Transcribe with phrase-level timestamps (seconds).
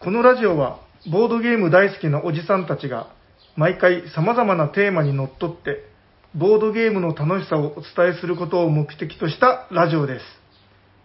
[0.00, 3.08] このラジオは、ボードゲーム大好きなおじさんたちが、
[3.56, 5.84] 毎回様々なテーマにのっとって、
[6.34, 10.24] ボードゲームの楽しさをお伝えすることを目的としたラジオです。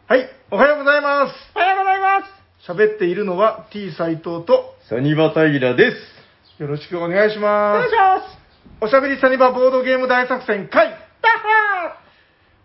[0.08, 1.34] はい、おはようございます。
[1.56, 6.62] おはようございます喋っているのは T 斎藤と、サニバタイラです。
[6.62, 8.26] よろしくお願いしおます願いし。
[8.26, 8.42] ます
[8.82, 11.98] おしゃべりサニバボードゲーム大作戦会ダッハ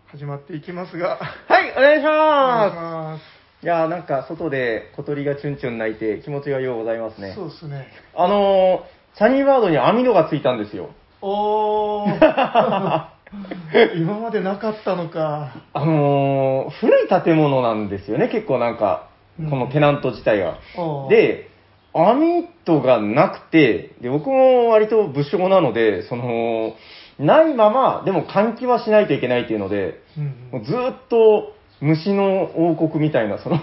[0.07, 3.36] 始まっていきますが、ーはい、お願いしお願いします。
[3.63, 7.33] いやーなんか外で小鳥がチュンチュン鳴いて気持ちがようございますね。
[7.35, 7.87] そうですね。
[8.15, 10.89] あのー、サニーバードに網戸がついたんですよ。
[11.21, 13.07] おー。
[13.97, 15.55] 今までなかったのか。
[15.73, 19.09] あのー、古い建物なんですよね、結構なんか、
[19.49, 20.59] このテナント自体が。
[20.77, 21.49] おー、で、
[21.93, 26.75] 網戸がなくて、で、僕も割と物証なので、その、
[27.17, 33.59] ないまま、でも換気はしないといけないっていうので、うんもうずーっと虫の王国みたいな、その、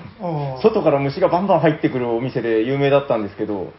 [0.63, 3.73] 外から虫がバンバン入ってくるお店で有名だったんですけど、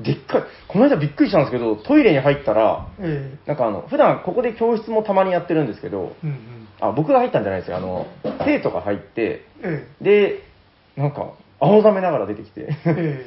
[0.00, 6.68] でっかい、この間びっくりしたんですけど、トイレに入ったら、えなんかあの、普段ここで教室もたまにやってるんですけど、えうんうん。
[6.80, 7.76] あ、僕が入ったんじゃないですよ。
[7.76, 8.06] あの、
[8.44, 10.42] 生徒が入って、えで、
[10.96, 13.26] なんか、青ざめながら出てきて、え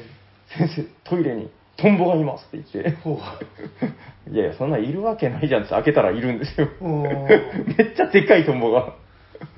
[0.58, 2.96] 先生、トイレにトンボがいますって言って
[4.30, 6.68] いやいや、そんなんいるわけないじゃんって開けたらいるんですよ。
[6.80, 8.94] めっちゃでっかいトンボが。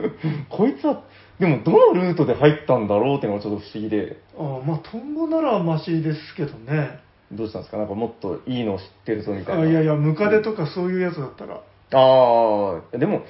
[0.48, 1.02] こいつは、
[1.38, 7.00] でもどのルートで入ったんだろうっていうのがちょっと不思議で、あーまあ、トンボならマシですけどね。
[7.30, 7.76] どうしたんですか？
[7.78, 9.62] なんかもっといいの知ってるぞみたいな。
[9.62, 11.60] あいやいや、ムカデとかそういうやつだったら。
[11.92, 13.22] ああ、でも、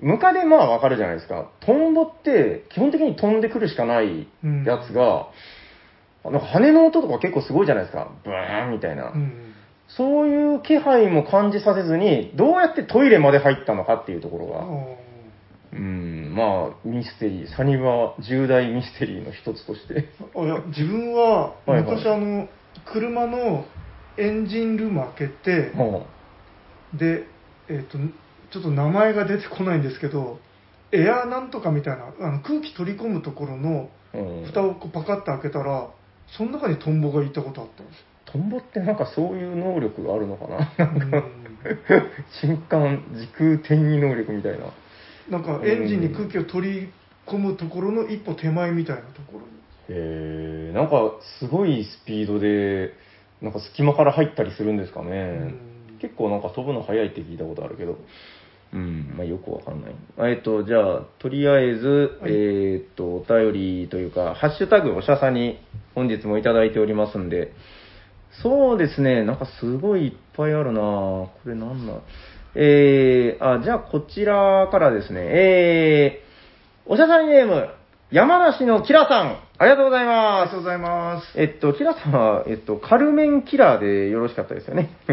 [0.00, 1.48] ムカデまあわかるじゃないですか。
[1.60, 4.26] トンボって基本的に飛んでくるしかない
[4.64, 5.28] やつが、
[6.24, 8.08] なんか羽の音とか結構すごいじゃないですか。
[8.24, 9.10] ブーンみたいな。
[9.10, 9.32] うん。
[9.88, 14.96] そういう気配も感じさせずに、どうやってトイレまで入ったのかっていうところが、お
[15.72, 20.08] うん、まあ、ミステリー、サニバ重大ミステリーの一つとして。
[20.34, 21.82] ーあいや自分ははいはい。
[21.82, 22.48] 昔あの
[22.84, 23.64] 車の
[24.18, 26.06] エンジンルーム開けて、も
[26.94, 27.24] で、
[27.68, 27.98] えっと
[28.52, 30.38] ちょっと名前が出てこないんですけど
[30.92, 33.88] エアーなんとかみたいなあの空気取り込むところの
[34.46, 35.88] 蓋をこうパカッと開けたら
[36.36, 38.04] その中にトンボがいたことあったんです。
[38.26, 40.86] トンボってなんかそういう能力があるのかな。
[40.86, 41.32] なんかうん、
[42.40, 44.66] 瞬間時空転移能力みたいな。
[45.30, 46.92] なんかエンジンに空気を取り
[47.26, 49.46] 込むところの一歩手前みたいなところに
[49.88, 52.94] へえ、なんかすごいスピードで、
[53.40, 55.10] なんか隙間から入ったりするんですかね。
[55.10, 55.14] う
[55.96, 55.98] ん。
[56.00, 57.98] 結構なんか飛ぶの速いって聞いたことあるけど。
[58.72, 59.94] うん、まあよくわかんない。
[60.32, 62.32] えっと、じゃあ、とりあえず、はい。
[62.32, 65.58] えっと、お便りというか、ハッシュタグおしゃさに
[65.94, 67.52] 本日もいただいておりますんで、
[68.42, 70.80] そうですね、なんかすごいいっぱいあるな。
[70.80, 71.92] これなんだ
[72.54, 77.68] えー、あ、じゃあこちらからですね、えー、おしゃさにネーム、
[78.10, 80.56] 山梨のキラさん、ありがとうございありますがと。
[80.58, 81.40] うございます。
[81.40, 84.90] えっと、キラさんは、えっと、カルメンキラーでよろしかったですよね。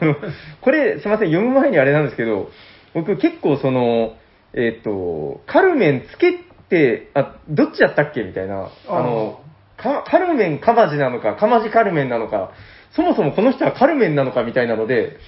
[0.00, 0.16] あの、
[0.62, 2.50] これ、すいません、読む前にあれなんですけど、
[2.94, 4.14] 僕結構その、
[4.52, 6.32] えっと、カルメンつけ
[6.68, 8.24] て、あ、どっちやったっけ？
[8.24, 9.40] みたいな、あの、
[9.76, 12.50] かカルメンカマジなのか、カマジカルメンなのか、
[12.92, 15.18] そもそもこの人はカルメンなのかみたいなので、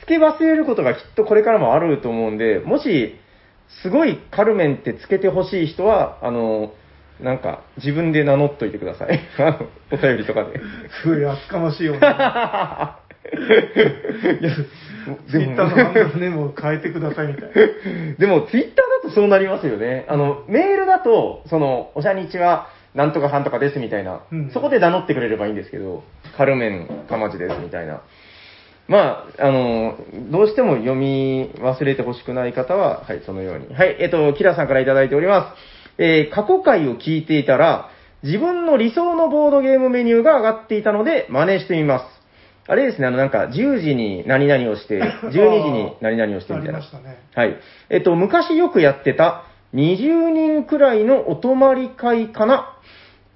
[0.00, 3.16] つけ忘れることがきっとこれからもあると思うんで、もし、
[3.82, 6.72] すごいカルメンってつけてほしい人は、あの、
[7.20, 9.20] なんか、自分で名乗っといてください。
[9.92, 10.60] お便りとかで。
[11.02, 11.98] すごい厚かましいよね。
[12.02, 12.98] いや
[15.30, 17.48] ツイッターのハンドルネームを変えてくださいみたいな。
[18.18, 20.06] でも、ツイッターだとそうなりますよね。
[20.08, 26.04] あの、メールだと、その、おしゃにちは、なんとかはんとかですみたいな、うんそこで名乗ってくれればいいんですけど、
[26.36, 28.00] カルメンかまじですみたいな。
[28.88, 29.98] まあ、あの、
[30.30, 33.74] どうしても読み忘れてほしくない方は、はい、そのように。
[33.74, 35.54] はい、えっと、キラさんからいただいておりま
[35.98, 36.02] す。
[36.02, 37.90] えー過去回を聞いていたら、
[38.22, 42.04] 自分の理想のボードゲームメニューが上がっていたので、真似してみます。
[42.66, 46.82] あれですね、あの、なんか、10時に何々をして、 12時に何々をしてみたいなありま。
[46.82, 47.18] したね。
[47.34, 47.56] はい。
[47.90, 49.44] えっと、昔よくやってた
[49.74, 52.74] 20人くらいのお泊まり会かな。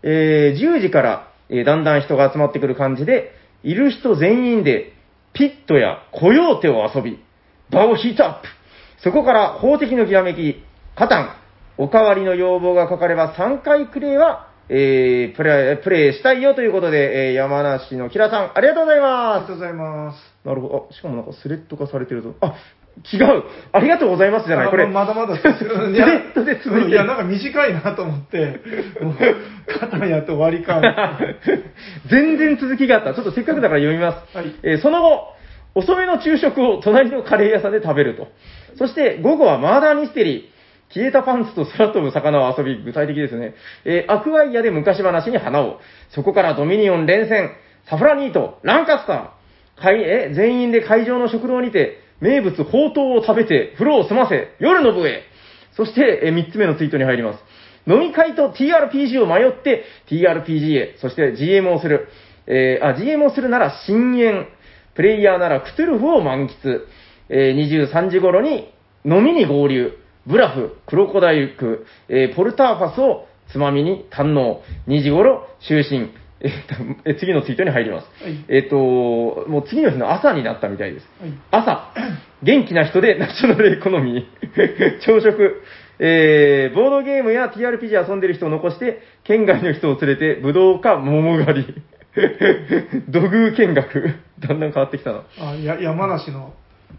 [0.03, 3.33] えー10時から、えーだんだん人が集まってくる感じで、
[3.63, 4.93] いる人全員で、
[5.33, 7.19] ピットやコヨーテを遊び、
[7.71, 8.49] 場をヒートアップ。
[9.03, 10.63] そこから法的のきらめき、
[10.95, 11.37] カタン、
[11.79, 19.53] おかわりの要望がかかれば3回クレイは、えープレイ、プレイしたいよということで、えー山梨のキラさん、ありがとうございありますがと。
[19.55, 20.19] うございます。
[20.45, 20.89] なるほど。
[20.91, 22.35] あ、しかもなんかスレッド化されてると。
[22.41, 22.55] あ、
[23.13, 24.71] 違うありがとうございますじゃない。
[24.71, 24.85] これ。
[24.85, 25.65] あまだまだ続く。
[25.65, 28.61] スレッドで続いてるいや、なんか短いなと思って、
[29.01, 29.17] もう、
[29.67, 30.81] 肩やって終わりか。
[32.11, 33.15] 全然続きがあった。
[33.15, 34.37] ちょっとせっかくだから読みます。
[34.37, 35.33] はいえーその後、
[35.75, 38.29] 遅めの昼食を隣のカレー屋さんで食べると。
[38.77, 40.53] そして午後はマーダーミステリー。
[40.95, 43.55] 消えたパンツと空飛ぶ魚を遊び、具体的ですね。
[43.87, 45.81] えーアクアイアで昔話に花を。
[46.11, 47.51] そこからドミニオン連戦、
[47.87, 49.29] サフラニート、ランカスター。
[49.77, 55.25] 会え全員で会場の食堂にて、名物ほうとうを食べて、風呂を済ませ、夜の部へ。
[55.77, 57.39] そして、え3つ目のツイートに入ります。
[57.87, 62.09] 飲み会と TRPG を迷って、TRPG へ、そして GM をする。
[62.47, 64.47] えーあ、GM をするなら深淵。
[64.95, 66.87] プレイヤーならクトゥルフを満喫。
[67.29, 68.73] えー23時頃に
[69.05, 69.99] 飲みに合流。
[70.25, 74.63] ブラフ、クロコダイルク、えーポルターファスをつまみに堪能。
[74.87, 76.22] 2時頃、就寝。
[76.43, 78.09] えーとえ 次のツイートに入ります。
[78.23, 78.45] はい。
[78.49, 81.09] えっ、と、もう次の日の朝になったみたいです。
[81.21, 81.33] はい。
[81.51, 81.93] 朝、
[82.43, 85.63] 元気な人でナショナルエコノミー、 朝食、
[86.01, 91.83] えー、ボードゲームや TRPG 遊んでる人を残して、県外の人を連れて、武道家桃狩り、
[93.09, 95.23] 土偶見学、だんだん変わってきたな。
[95.41, 96.55] あや山梨の、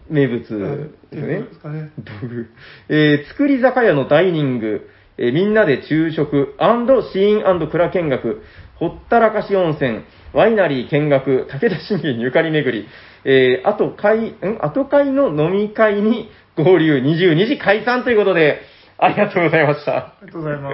[0.09, 0.39] 名物。
[0.39, 1.39] ですね。
[1.39, 1.89] ね。
[1.99, 2.47] 道具。
[2.89, 8.41] えー、作り酒屋のダイニング、えーみんなで昼食、シーン蔵見学、
[8.75, 10.01] ほったらかし温泉、
[10.33, 12.87] ワイナリー見学、武田信玄ゆかり巡り、
[13.25, 14.35] えー、あと会、ん？
[14.61, 18.61] 後会の飲み会に合流22時解散ということで、
[18.97, 19.97] ありがとうございました。
[19.97, 20.71] ありがとうございま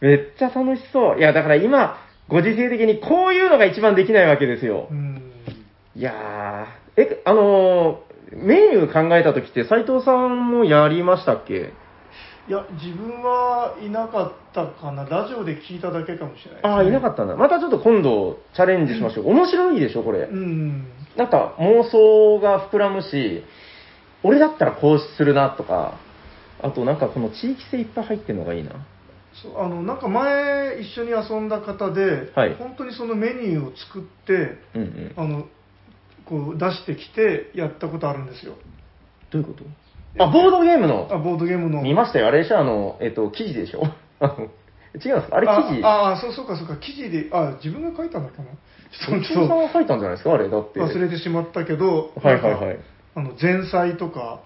[0.00, 1.18] めっちゃ楽しそう。
[1.18, 1.98] いや、だから今、
[2.28, 4.94] ご時世的にこういうのが一番できないわけですよす。
[4.94, 4.96] う。
[4.96, 5.32] ん。
[5.94, 11.72] いやー、え、あのーメニュー考えた時って斉藤さんもやりましたっけ？
[12.48, 15.04] いや、自分はいなかったかな。
[15.04, 17.36] ラジオで聞いただけかもしれないね、ああ、いなかったんだ。
[17.36, 19.30] またちょっと今度チャレンジしましょう。
[19.30, 20.34] 面白いでしょ、これう。
[20.34, 20.86] ん。
[21.16, 23.42] なんか妄想が膨らむし、
[24.22, 25.98] 俺だったらこうするなとか、
[26.62, 28.70] あとなんかこの地域性いっぱい入ってるのがいいな。
[29.42, 35.12] そうあのなんか前一緒に遊んだ方で、はい本当にそのメニューを作ってうんうん。
[35.16, 35.46] あの
[36.24, 38.54] こう出してきてやったことあるんですよ
[39.30, 39.64] どういうこと？
[40.18, 41.08] あ、ボードゲームの？
[41.10, 42.28] あボードゲームの見ましたよ。
[42.28, 43.82] あれでしょあの、えっと、記事でしょ？
[44.20, 44.50] あ の違うん
[44.98, 45.36] ですか？
[45.36, 45.84] あれ記事？
[45.84, 48.44] ああそうそうかそうか記事であ自分が書いたのかな
[49.08, 50.32] ちょっ斉藤さんとが書いたんじゃないですか？
[50.34, 50.80] あれ、だって。
[50.80, 52.78] 忘れてしまったけどはいはいはい
[53.14, 54.40] あの前菜とか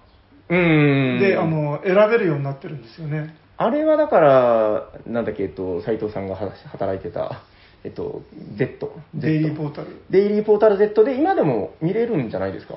[0.49, 1.19] うーん。
[1.19, 7.41] であの選べるようになってるんですよねあれはだから、なんだっけ、えっと、斉藤さんがは働いてた、
[7.83, 8.23] えっと、
[8.55, 8.89] Z。
[9.13, 12.75] デイリーポータルデイリーポータル Z で今でも見れるんじゃないですか？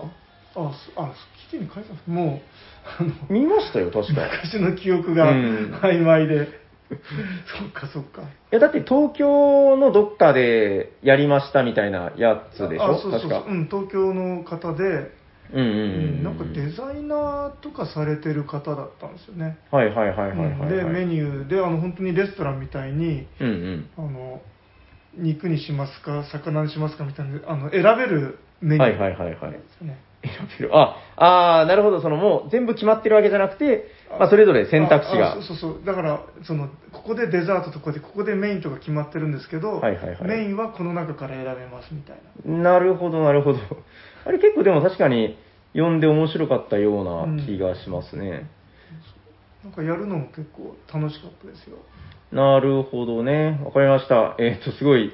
[0.57, 1.13] あそあ
[1.51, 2.41] 記事に書いたんですもう
[3.01, 4.27] あの見ましたよ、確か。
[4.27, 5.81] い昔の記憶がうん。
[5.83, 6.47] 曖昧で、
[6.89, 8.23] そっかそっか。
[8.51, 12.85] や、だって東京のどっかでやりましたみたいなやつでしょ？
[12.85, 13.43] あそうそう確か。
[13.47, 14.85] そううん、東京の方で、
[15.53, 15.87] うんうんうう
[16.19, 16.21] ん。
[16.21, 16.23] ん。
[16.25, 20.51] なんかデザイナーとかされてる方だったんですよね、はいはいはいはいはい、はい。
[20.51, 23.91] うんでメニューであの本当にレストランみたいにうんうん。
[23.97, 24.41] あの
[25.17, 28.99] 肉にしますか魚にしますかみたいなあの選べるメニュー。
[28.99, 29.53] はいはいはいはい。
[29.53, 30.77] ですね選べる。
[30.77, 32.01] あ、あーなるほど。
[32.01, 35.35] そのもう全部決まってるわけじゃなくて、まあそれぞれ選択肢が。
[35.35, 43.59] そうそうそうだからそのここでデザートとかでここでメインとか決まってるんですけど、はいはいはいメインはこの中から選べますみたいななるほど、なるほど。
[44.27, 45.37] あれ結構でも確かに
[45.73, 48.49] 読んで面白かったような気がしますね。
[49.65, 51.79] なんかやるのも結構楽しかったですよ
[52.33, 53.61] なるほどね。
[53.65, 54.35] わかりました。
[54.39, 55.13] えっ、と、すごい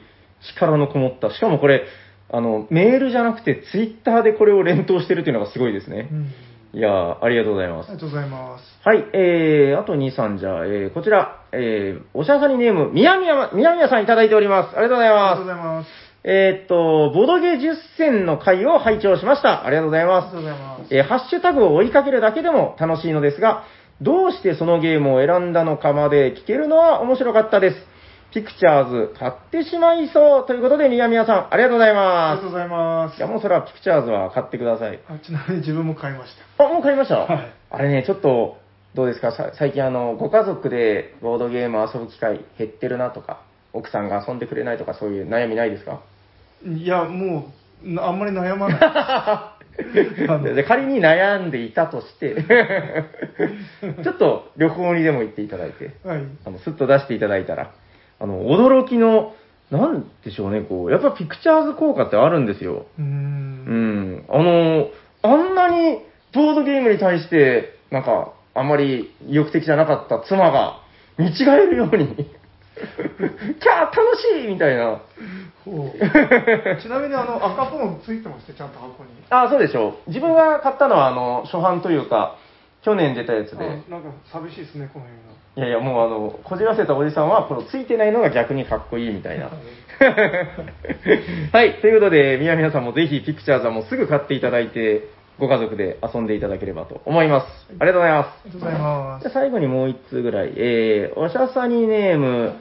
[0.55, 1.31] 力のこもった。
[1.31, 1.85] しかもこれ、
[2.33, 6.15] あの、メールじゃなくてツイッターでこれを連投してるっていうのがすごいですねう。
[6.15, 6.27] ん
[6.73, 7.95] いやー、ありがとうございますあり。
[7.97, 14.77] がとうございますはい、えー、あと2、3じゃあ、えー、こちら、えー、おしゃさにネーム、みやみや、みやみやさんいただいております。
[14.77, 15.49] ありがとうございありがますとうご。
[15.51, 15.89] ざいます
[16.23, 19.65] えーっと、ボドゲ10選の回を拝聴しました。
[19.67, 20.57] ありがとうございますありがと。
[20.59, 23.65] うございますえーハッシュタグを追いかけるだけでも楽しいのですが、
[24.01, 27.77] どうしてそのゲームを選んだのかまで聞けるのは面白かったです。
[28.33, 32.03] ピクチャーズ買ってしまいそうということで、宮宮さん、ありがとうございありま
[32.37, 33.17] がとうございます。
[33.17, 33.19] す。
[33.19, 34.99] いや、もうそれはピクチャーズは買ってください。
[35.09, 36.65] あちなみに自分も買いました。
[36.65, 37.53] あ、もう買いました、はい。
[37.71, 38.59] あれね、ちょっと、
[38.95, 39.31] どうですか？
[39.33, 46.01] さ最近あの、ご家族でボードゲーム遊ぶ機会減ってるなとか、奥さんが遊んでくれないとか、そういう悩みないですか？
[46.67, 47.53] いやも
[47.85, 48.81] うなあんまり悩まない。
[50.29, 52.35] あので仮に悩んでいたとして、
[54.03, 56.23] ちょっと旅行にでも行っていただいて、はい。
[56.45, 57.71] あの、スッと出していただいたら、
[58.21, 59.35] あの、驚きの、
[59.71, 62.87] なんでしょうね、こう、やっぱピクチャーズ効果ってあるんですよ。
[62.99, 64.25] うーうんん。
[64.29, 64.89] あの、
[65.23, 66.01] あんなに
[66.35, 70.81] ボードゲームに対して、なんか、あんまり意欲的じゃなかった妻が、
[71.19, 75.01] 見違えるように、 キャー楽しいみたいな。
[76.81, 80.09] ちなみにあの赤ポンついてましてちゃんと箱にあ、そうでしょう。
[80.09, 82.37] 自分が買ったのは、あの、初版というか、
[82.83, 83.65] 去年出たやつで。
[83.65, 85.30] あなんか寂しいですねこの辺が
[85.61, 89.51] いやいや、もうあの、こじらせたおじさんは、このついてないのが逆にかっこいいみたいな。
[91.53, 95.03] はい、ということで、みやみやさんもぜひピクチャーズはもうすぐ買っていただいて、
[95.39, 97.47] ご家族で遊んでいただければと思います。
[97.79, 98.29] ありがとうございます。
[98.29, 99.35] ありがとうございますじゃあ。
[99.35, 102.55] 最後にもう一通ぐらい、えー、おしゃさにネーム、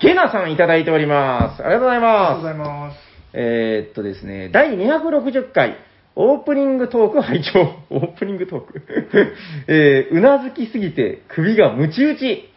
[0.00, 1.62] ゲナさんいただいております。
[1.62, 2.38] ありがとうございありがとうます。
[2.38, 2.98] ございます。
[3.34, 5.76] えー、っとですね、第260回、
[6.14, 7.74] オープニングトーク拝聴。
[7.90, 8.82] オープニングトーク。
[9.68, 12.48] えー、うなずきすぎて首がムチ打ち。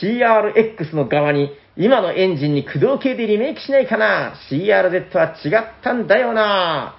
[0.00, 6.94] CRX の側に、今のエンジンに駆動系でリメイクしないかな ?CRZ は違ったんだよな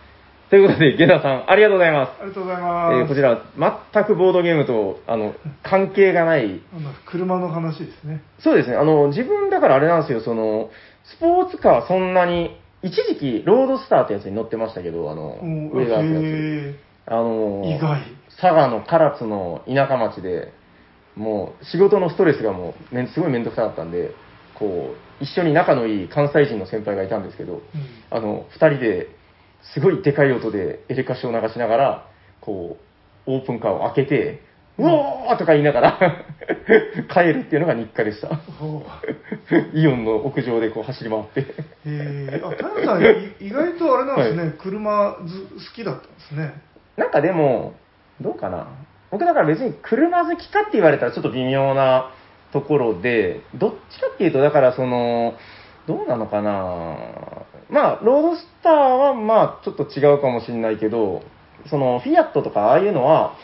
[0.50, 2.12] ということで、ゲナさん、ありがとうございます。
[2.20, 3.06] ありがとうございえます。
[3.06, 3.42] ーこちら、
[3.94, 5.34] 全くボードゲームと、あの、
[5.64, 6.62] 関係がない
[7.06, 8.22] 車の話ですね。
[8.40, 8.76] そうですね。
[8.76, 10.70] あの、自分だからあれなんですよ、その、
[11.06, 15.70] スポーツカーそんなに、一時期、ロードスターってやつに乗ってましたけど、あの、うん。
[15.72, 16.24] 上があるやつ。
[16.24, 16.76] へ
[17.08, 18.02] あの、意外。
[18.42, 20.52] 佐賀の唐津の田舎町で、
[21.16, 24.12] もう仕事のストレスがもうすごいめんどくさかったんで、
[24.58, 27.62] こう、一緒に仲のいい関西人の先輩がいたんですけど、ーうん。
[28.10, 29.10] あの、二人で
[29.74, 32.08] すごいでかい音でエレカシを流しながら、
[32.40, 32.78] こ
[33.28, 34.42] う、オープンカーを開けて、
[34.82, 36.00] うおーとか言いながら
[37.14, 38.28] 帰るっていうのが日課でした。
[38.60, 38.84] ほ
[39.74, 41.42] イオンの屋上でこう走り回って。
[41.42, 41.46] う
[41.86, 46.54] へーあ、さん、い意外とあれなんですね、車ず好きだったんですね。
[46.98, 47.74] なんかでも、
[48.20, 48.68] どうかな。
[49.12, 52.12] 僕だから別に車好きかって言われたらちょっと微妙な
[52.54, 55.36] ところで、どっちかっていうと、だからその、
[55.88, 56.98] どうなのかな。
[57.70, 61.24] まあ、ロードスターはまあちょっと違うかもしれないけど、
[61.70, 63.36] そのフィアットとかああいうのは、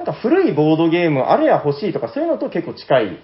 [0.00, 3.04] なんか古いボードゲームあれや欲しいとかそういうのと結構近い。
[3.04, 3.20] うん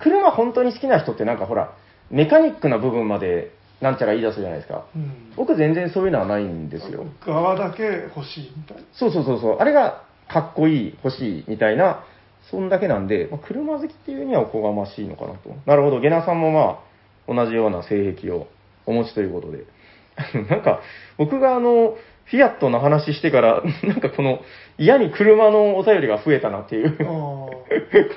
[0.00, 1.74] 車本当に好きな人ってなんかほら、
[2.08, 4.86] メカニックな部分までなんちゃら言い出すじゃないですか。
[4.94, 7.04] うん僕全然そういうのはないんですよ。
[7.26, 7.82] 側だけ
[8.14, 8.82] 欲しいみたいな。
[8.92, 9.56] そうそうそうそう。
[9.58, 12.04] あれがかっこいい、欲しいみたいな、
[12.50, 15.50] そんだけなんで、まあ、車好きっていうにはおこがましいのかなと。
[15.66, 16.00] なるほど。
[16.00, 16.80] ゲナさんもま
[17.28, 18.46] あ、同じような性癖を
[18.86, 19.64] お持ちということで。
[20.48, 20.80] なんか、
[21.16, 21.96] 僕があの、
[22.30, 24.40] フィアットの話してから、 なんかこの、
[24.78, 27.64] 嫌に車のお便りが増えたなっていう、あ こ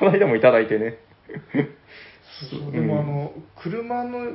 [0.01, 0.05] あ。
[0.05, 0.97] の間もいただいてね。
[2.49, 4.31] そうでもあの、車の、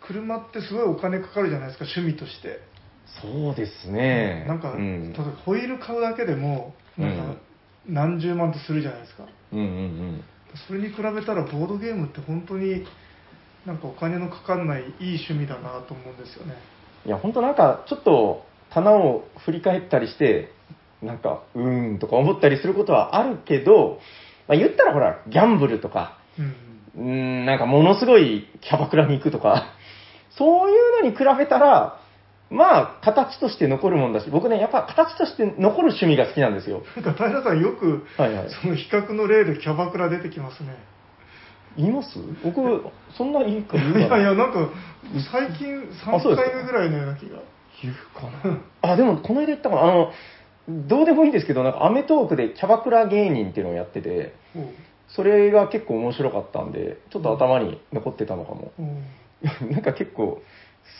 [0.00, 2.60] 車ってすごいお金かかるじゃないですか、趣味として。
[3.06, 4.44] そうですね。
[4.46, 7.38] なんか、うん例えばホイール買うだけでも、なんかうん
[7.88, 9.24] 何十万とするじゃないですか。
[9.52, 10.24] うんうんうん。
[10.66, 12.84] それに比べたらボードゲームって本当に
[13.64, 14.90] なんかお金のかかんないいい
[15.28, 16.54] 趣味だなと思うんですよね。
[17.04, 20.50] いや、本当なんか、ちょっと棚を振り返ったりして、
[21.02, 23.98] なんか、うーんとか思ったりすることはあるけど、
[24.48, 26.18] まあ、言ったらほら、ギャンブルとか、
[26.98, 27.44] うん。
[27.46, 29.66] なんかものすごいキャバクラに行くとか、
[30.36, 31.98] そういうのに比べたら、
[32.48, 36.82] まあ、形として残るもんだし、僕ね、やっぱ形として残る趣味が好きなんですよ。
[36.94, 38.50] なんか平さんよく、はいはい。
[38.50, 40.76] その比較の例でキャバクラ出てきますね。
[41.76, 42.18] 言います？
[42.44, 42.84] 僕、
[43.16, 44.68] そんないいか言ういかなやいや、なんか
[45.32, 45.74] 最近
[46.06, 47.38] 3あそうですか回目ぐらいのような気が。
[47.82, 48.60] 言うかな。
[48.82, 49.82] あ、でも、この間言ったかな。
[49.82, 50.12] あの、
[50.68, 54.64] どうでもいいんですけど、なんか、アメトークでキャバクラ芸人っていうのをやってて、おう
[55.08, 58.72] それが結構面白かったんで、ちょっと頭に残ってたのかも。
[58.78, 58.86] おう
[59.70, 60.42] なんか結構、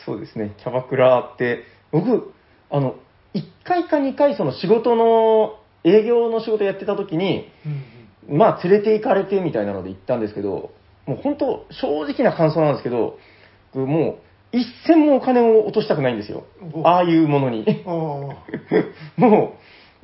[0.04, 2.32] そうですね、キャバクラって、僕、
[2.70, 2.94] あの、
[3.34, 7.84] 1回か2回その仕事の、営業の仕事やってた時に、うん
[8.28, 10.72] まあ連れて行かれてみたいなので行ったんですけど、
[11.06, 13.18] もう本当、正直な感想なんですけど、
[13.72, 14.18] 僕もう、
[14.52, 16.44] 一銭もお金を落としたくないんですよ。
[16.72, 17.64] おああいうものに。
[19.16, 19.56] も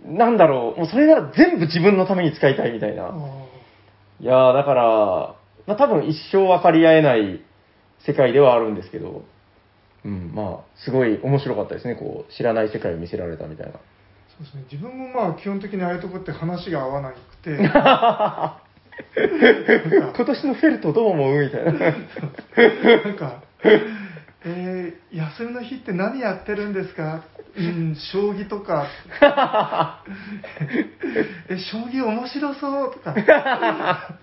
[0.05, 3.07] う、なんだろう、もうそれなら全部自分のために使いたいみたいな。
[3.07, 3.13] あ
[4.21, 4.85] いやー、だから、
[5.67, 7.41] まあ、多分一生分かり合えない
[8.01, 9.25] 世界ではあるんですけど、
[10.05, 13.73] うん、まあ、すごい面白かったですね、こう、知らない世界を見せられたみたいな。
[13.73, 13.79] そ
[14.41, 14.65] うですね。
[14.71, 18.59] 自分もまあ基本的にああいうとこって話が合わなくて、 今
[20.27, 21.41] 年のフェルトどう思う？
[21.45, 21.73] みたいな。
[23.05, 23.43] なんか、
[24.45, 27.23] えー休みの日って何やってるんですか？
[27.57, 28.87] うん、 将棋とか。
[31.49, 33.15] え、将棋面白そうとか。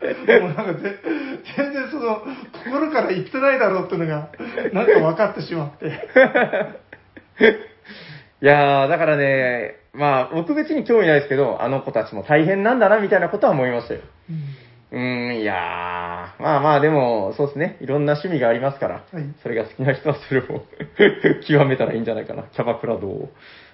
[0.00, 0.98] もうなんかぜ
[1.56, 2.22] 全然その、
[2.64, 4.28] 心から言ってないだろうっていうのが、
[4.72, 5.86] なんか分かってしまって。
[8.40, 14.00] いやー、だからね、まあ、僕別に興味ないですけど、あの子たちも大変なんだな、みたいなことは思いましたよ。
[14.30, 19.24] うーん、いやー、まあまあ、でも、そうですね、いろんな趣味がありますから、はい。
[19.42, 20.44] それが好きな人はそれを
[21.46, 23.28] 極めたらいいんじゃないかな、キャバクラ道を。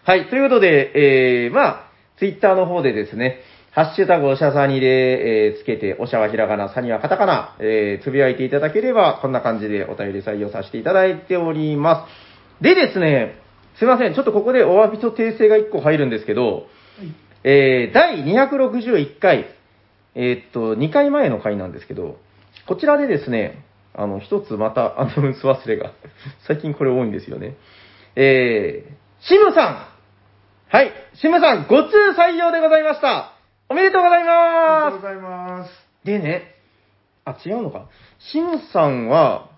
[0.05, 1.85] はい、ということで、えー、まあ、
[2.17, 3.41] ツイッターの方でですね、
[3.71, 12.07] ハッシュタグおしゃさにで、えーつけて、おしゃはひらがな、さにはカタカナ、えー、つぶやいていただければ、こんな感じでお便り採用させていただいておりま
[12.61, 12.63] す。
[12.63, 13.37] でですね、
[13.77, 16.67] すいません、ちょっとここでお詫びと訂正が1個入るんですけど、
[17.43, 19.47] えー、第261回、
[20.15, 22.19] えーっと、2回前の回なんですけど、
[22.67, 25.93] こちらでですね、あの、一つまたアナウンス忘れが、
[26.47, 27.57] 最近これ多いんですよね。
[28.17, 29.91] えー、シムさ
[30.71, 30.93] んはい。
[31.21, 33.33] シムさん、ご通採用でございました。
[33.69, 35.71] おめでとうございまありがとうございます。
[35.71, 36.07] す。
[36.07, 36.55] でね、
[37.25, 37.89] あ、違うのか。
[38.19, 39.51] シムさんは、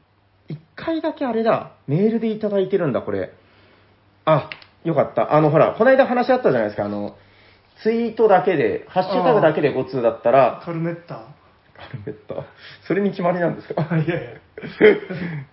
[0.48, 3.32] 一回だけあれだ、メールでいただいてるんだ、これ。
[4.24, 4.50] あ、
[4.84, 5.34] よかった。
[5.34, 7.16] あの、ほら、この間話あったじゃないですか、あの、
[7.82, 11.14] ツイートだけで、ハッシュタグだけでご通だったら、カルメッタ。
[11.76, 12.46] カルメッタ、
[12.86, 13.82] それに決まりなんですか？
[13.96, 14.30] いやいや。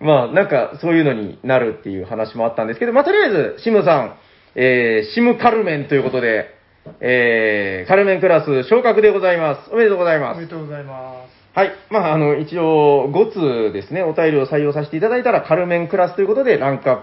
[0.00, 4.14] まあ、なんか、そういうのになるっていう話もあったんですけど、まあ、とりあえず、シムさん、
[4.54, 6.54] えー、シムカルメンということで、
[7.00, 9.70] えー、カルメンクラス昇格でございます。
[9.72, 10.50] おめでとうございますおめで。
[10.50, 11.58] とうございます。
[11.58, 11.72] はい。
[11.90, 16.96] まあ、あの、一応、5通ですね、お便りを採用させていただいたら、カルメンクラスということで、ランクアッ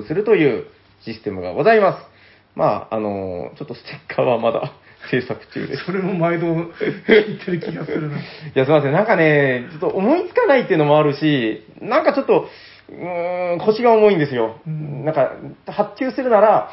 [0.00, 0.66] プするという
[1.00, 2.15] システムがございます。
[2.56, 4.72] まあ、あの、ちょっとステッカーはまだ
[5.10, 5.84] 制作中です。
[5.84, 8.16] それも毎度聞いてる気がするな。
[8.18, 8.20] い
[8.54, 8.92] や、すいません。
[8.92, 12.48] なんかね、ちょっと思いつかないっていうのもあるし、なんかちょっと、
[12.90, 14.56] うーん、腰が重いんですよ。
[14.66, 15.32] うんなんか、
[15.68, 16.70] 発注するなら、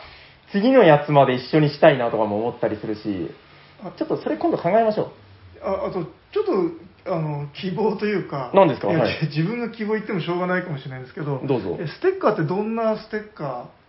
[0.52, 3.30] 次のやつまで一緒にしたいなとかも思ったりするし、
[3.84, 5.12] あちょっとそれ今度考えましょ
[5.62, 6.46] ああと、ちょっ
[7.06, 8.52] と、あの、希望というか。
[8.54, 8.88] 何ですか？
[8.88, 11.42] はい自分が希望言ってもしょうがないかもしれないんですけど。
[11.44, 13.83] どうぞえステッカーってどんなステッカう。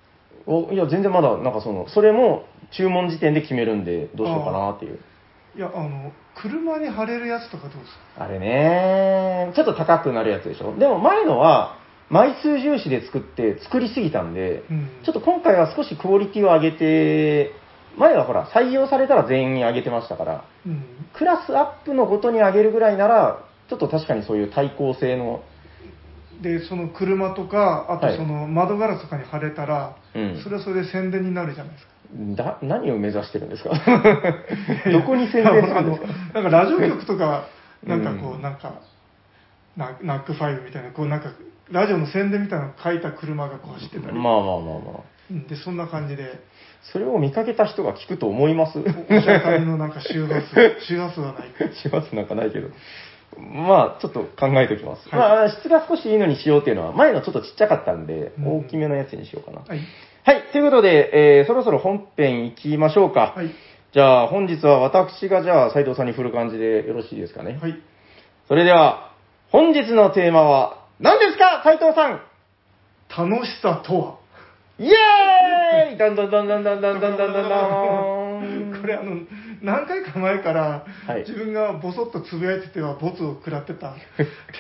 [0.47, 4.99] おいや、全然まだ、なんかその、それも注文時点で決めるんで、どうしようかなっていう。
[5.57, 8.25] ーいや、あの、車に貼れるやつとかどうですか？
[8.25, 10.77] あれね、ちょっと高くなるやつでしょ？
[10.77, 11.79] でも前のは、
[12.11, 17.53] 枚数重視で作って作りすぎたんで、うんちょっと今回は少しクオリティを上げて、
[17.97, 20.83] 前はほら、採用されたら全員上げてましたから、うん。
[21.15, 25.43] クラスアップのごとに上げるぐらいなら、ちょっと確かにそういう対抗性の、
[26.45, 31.93] で、その車とか、あはいとその窓ガラスとかに貼れたら、うんそれはそれで宣伝になるじゃないですか。
[32.37, 33.71] だ何を目指してるんですか？
[34.93, 35.79] どこに宣伝するんですか？
[35.79, 35.99] あの
[36.35, 37.47] なんかラジオ局とか、
[37.85, 38.75] なんかこう、うんなんか、
[39.77, 41.31] ナナックファイブみたいな、こうなんか、
[41.73, 44.61] ラジオの宣伝みたいなの書いた車がこう走ってたり、まあまあまあま
[44.99, 45.01] あ。
[45.31, 46.39] うんで、そんな感じで、
[46.93, 48.79] それを見かけた人が聞くと思います？
[48.79, 48.85] おお
[49.21, 51.75] しゃかりのなんか周波数、周波数はないか。
[51.75, 52.69] しますなんかないけど。
[53.39, 55.09] まあ、ちょっと考えておきます。
[55.09, 59.61] はいまあ、質が少しいいのにしようっていうのは、前のちょっとちっちゃかったんで、うん大きめのやつにしようかな。
[59.67, 59.81] はい。
[60.25, 63.35] はい、ということで、えーそろそろ本編行きましょうか。
[63.37, 63.51] はい。
[63.93, 67.59] じゃあ、本日は私がじゃあ、斉藤さんに振る感じでよろしいですかね？
[67.61, 67.77] はい。
[68.49, 69.13] それでは、
[69.51, 72.21] 本日のテーマは、何ですか、斉藤さん
[73.09, 74.19] 楽しさとは？
[74.79, 77.63] イエーイだんだんだんだんだんだんだんだんだんだ
[78.79, 79.21] んこれあの、
[79.65, 83.95] 何回か前から、はい自分がボソッとつぶやいててはボツを食らってた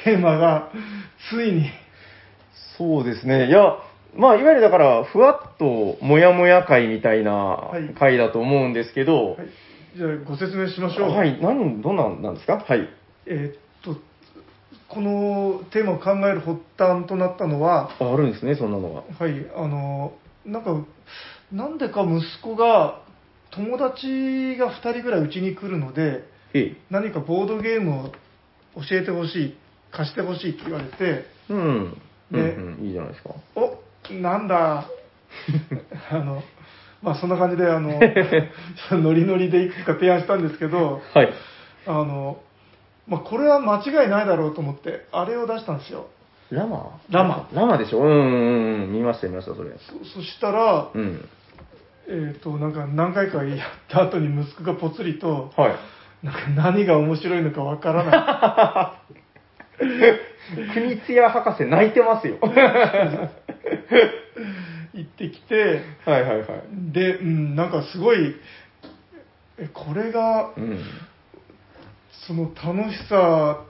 [0.04, 0.70] テーマが、
[1.30, 1.70] ついに、
[2.78, 3.48] そうですね。
[3.48, 3.76] いや、
[4.16, 9.48] まあ、いわゆるだから、ふわっともやもや会みたいない会だと思うんですけど、はい、
[9.96, 11.10] じゃあご説明しましょう。
[11.10, 12.64] はい、何、どんなんなんですか？
[12.66, 12.88] はい。
[13.26, 14.00] えーっと、
[14.88, 19.24] このテーマを考える発端となったのは、ああるんですね、そんなのが。
[19.24, 20.12] はい、あの、
[20.46, 20.84] なんか、
[21.52, 23.02] なんでか息子が、
[23.56, 26.76] 友達が2人ぐらいうちに来るので、ええ。
[26.90, 28.12] 何かボードゲームを
[28.76, 29.56] 教えてほしい、
[29.92, 31.58] 貸してほしいって言われて、うん。
[31.58, 31.92] うん、
[32.30, 32.40] ね
[32.78, 33.30] うん、いいじゃないですか。
[33.56, 33.78] お
[34.12, 34.86] なんだ、
[36.10, 36.42] あの、
[37.02, 38.00] まあそんな感じで、あの、
[38.92, 41.32] ノリノリでいくつか提案したんですけど、はい。
[41.86, 42.38] あの、
[43.06, 46.06] まあこれは間違いないだろうと思って、あれを出したんですよ。
[46.50, 47.00] ラマ？
[47.10, 48.00] ラマラマでしょ？
[48.00, 49.70] うんうんうん、見ました見ました、それ。
[49.70, 51.28] そそしたら、うん。
[52.08, 55.76] えっ、と、なんか何回かやった後に息子がぽつりと、はい。
[56.24, 59.14] なんか何が面白いのかわからない。
[60.74, 62.38] 国津屋博士泣いてますよ。
[64.94, 66.48] 言ってきて、はいはいはい。
[66.92, 68.36] で、うん、なんかすごい、
[69.58, 70.78] え、これが、うん。
[72.26, 73.60] その楽しさ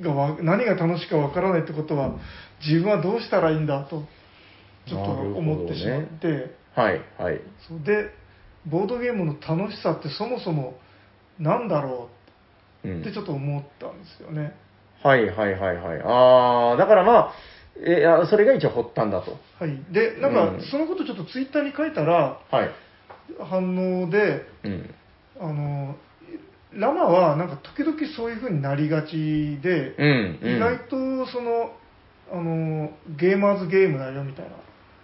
[0.00, 2.14] がわ、何が楽しいかわからないってことは、
[2.66, 4.04] 自分はどうしたらいいんだと、
[4.86, 7.40] ちょっと思ってしまって、はいはい。
[7.68, 8.10] そうで、
[8.66, 10.78] ボードゲームの楽しさってそもそも
[11.38, 12.10] 何だろ
[12.84, 14.54] ううってちょっと思ったんですよね。
[15.02, 16.02] はいはいはいはい。
[16.04, 17.32] ああ、だからまあ、
[17.86, 19.38] えあそれが一応発端だと。
[19.58, 19.92] はい。
[19.92, 22.70] で、なんかうん、そのことちょっとツイッターに書いたら、はい。
[23.38, 24.94] 反応で、うん。
[25.40, 25.96] あの、
[26.72, 30.56] ラマはなんか時々そういう風になりがちで、うん、うん。
[30.56, 31.72] 意外とその、
[32.32, 34.52] あの、ゲーマーズゲームだよみたいな。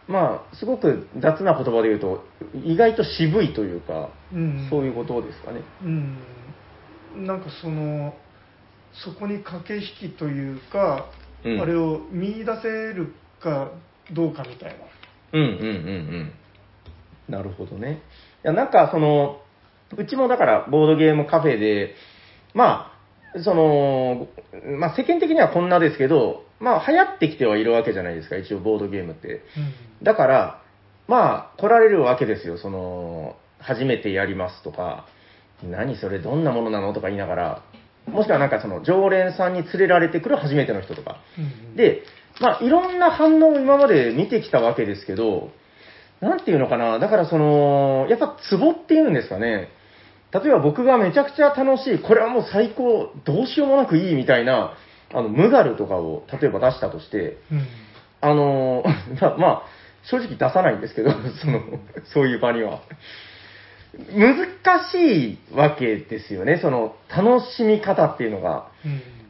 [0.08, 2.24] まあ、すごく雑な言葉で言うと、
[2.64, 4.68] 意外と渋いというか、うん。
[4.70, 5.60] そういうことですかね。
[5.82, 7.26] うん。
[7.26, 8.14] なんかその、
[8.92, 11.06] そこに駆け引きというか、
[11.44, 13.70] うんあれを見出せるか
[14.12, 14.84] どうかみたいな。
[15.32, 15.70] うんうんうんう
[16.24, 16.32] ん。
[17.28, 18.02] なるほどね。
[18.44, 19.40] いや、なんかその、
[19.96, 21.94] うちもだからボードゲームカフェで、
[22.54, 22.95] まあ、
[23.42, 24.28] その、
[24.78, 29.42] まあ世間的にはこんなですけど、まあ流行ってきてはいるわけじゃないですか、一応ボードゲームって。
[30.02, 30.62] だから、
[31.08, 35.06] まあ来られるわけですよ、その、初めてやりますとか、
[35.62, 37.62] 何それどんなものなのとか言いながら、
[38.06, 41.16] もしくはなんかその常連さんに連れられてくる初めての人とか。
[41.38, 42.02] うん、で、
[42.40, 45.50] まあ、いろんな反応を今まで見てきたわけですけど、
[46.20, 49.68] なんていうのかな、だからその、やっぱツボっていうんですかね。
[50.40, 54.74] 例えば僕がめちゃくちゃ楽しい、これはもう最高、どうしようもなくいいみたいな、
[55.12, 57.66] あの、ムガルとかを例えば出したとして、うん
[58.20, 58.82] あの
[59.20, 59.62] まあ、まあ、
[60.04, 61.60] 正直出さないんですけど、 その、
[62.04, 62.80] そういう場には。
[64.12, 64.36] 難
[64.90, 68.66] しいわけですよね、その、楽しみ方っていうのが。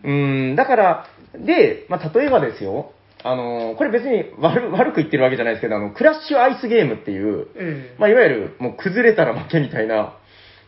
[0.05, 2.93] うんうん、だから、で、まあ、例えばですよ、
[3.23, 10.15] あの、これ別に悪悪く言ってるわけじゃないですけど、あの、クラッシュアイスゲームっていう、ええまあ、いわゆる、もう崩れたら負けみたいな、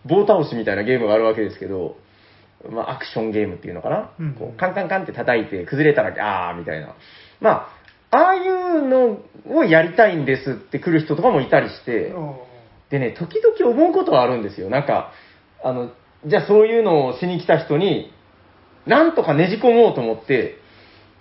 [0.09, 1.97] 棒倒しみたいなゲームがあるわけですけど、
[2.69, 6.95] まあ、アクションゲームっていうのかな、うんこうカンカンカンって叩いて、崩れたら、あーみたいな。
[7.41, 7.69] ま
[8.11, 12.37] あ、ああいうのをやりたいんですって来る人とかもいたりして、あ
[12.91, 14.71] でね、時々思うことはあるんですよ。
[14.71, 15.13] なんか、
[15.63, 15.91] あの、
[16.27, 18.13] じゃあそういうのをしに来た人に、
[18.87, 20.57] なんとかねじ込もうと思って、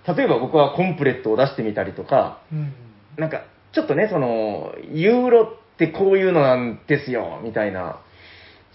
[0.08, 2.74] 例えば僕はコンプレットを出してみたりとか、ーうん
[3.18, 8.00] なんか、ちょっとね、その、ユーロってこういうのなんですよ、みたいな。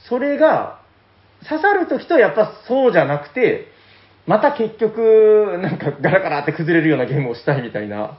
[0.08, 0.80] それが、
[1.48, 3.66] 刺さるときとやっぱそうじゃなくて、
[4.26, 8.18] また結局、なんかガラガラって崩れるようなゲームをしたいみたいなあ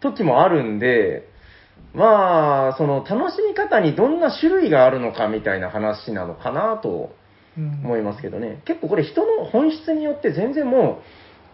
[0.00, 1.28] 時もあるんで、
[1.94, 7.14] まあ、その楽しみ方にどんな種類があるのかみたいな話なのかなと
[7.56, 8.60] 思いますけどね。
[8.66, 11.02] 結構これ人の本質によって全然もう、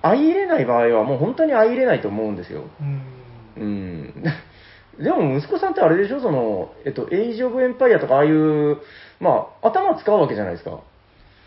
[0.03, 2.64] 相入れない場合はもう本当に相入れないと思うんですよ。
[2.81, 3.03] うん
[3.57, 4.14] うん。
[5.03, 6.20] でも息子さんってあれでしょ？
[6.20, 8.79] その、えっと、エイジ・オブ・エンパイアとかああいう、
[9.24, 10.82] まあ、頭使うわけじゃないですか。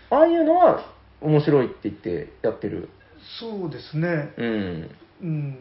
[0.09, 0.83] ああいうのは
[1.21, 2.89] 面白いって言ってやってる。
[3.39, 4.89] そうですね、うん。
[5.21, 5.59] うん、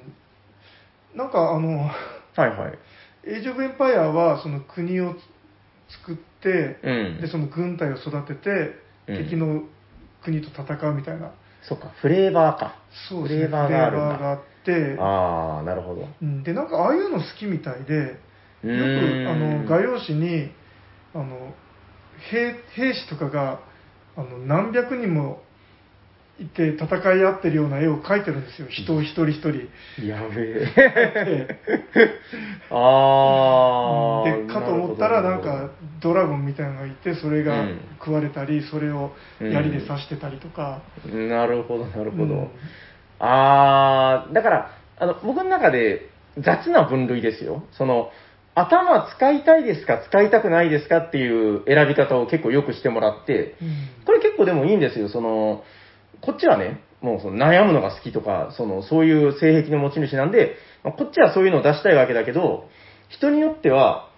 [1.14, 1.92] なんかあの、は
[2.38, 2.78] いはい。
[3.28, 5.14] エイジ・オブ・エンパイアはその国を
[5.88, 8.50] 作って、うんでその軍隊を育てて、
[9.08, 9.62] うん敵の
[10.24, 12.76] 国と戦うみたいな、そっか、フレーバーか。
[13.08, 14.06] そうですね、フレーバーがあるんだ。
[14.06, 16.08] フレーバーがあって、ああ、なるほど。
[16.22, 18.08] うんでなんかああいうの好きみたいで、よ
[18.62, 20.50] くあの画用紙に
[21.14, 21.54] あの
[22.30, 23.60] 兵兵士とかが
[24.16, 25.42] あの何百人も
[26.38, 30.06] いて戦い合ってるような絵を描いてるんですよ、人を一人一人。
[30.06, 31.60] やべえ。
[32.70, 34.30] ああ。
[34.30, 42.34] でかと思ったらなんかドラゴンみたいなのがいてそれがうん食われたり、それを槍で刺してたりとか、なるほど、なるほど。
[42.34, 42.48] うん
[43.18, 47.64] あー、だから、あの、僕の中で雑な分類ですよ。
[47.72, 48.10] その、
[48.56, 50.98] 頭使いたいですか、使いたくないですか？
[50.98, 54.04] っていう選び方を結構よくしてもらって、うん。
[54.06, 55.10] これ結構でもいいんですよ。
[55.10, 55.62] その、
[56.22, 62.64] こっちはね、もうその悩むのが好きとか、その、そういう性癖の持ち主なんで、まあこっちはそういうのを出したいわけだけど、
[63.10, 64.08] 人によっては、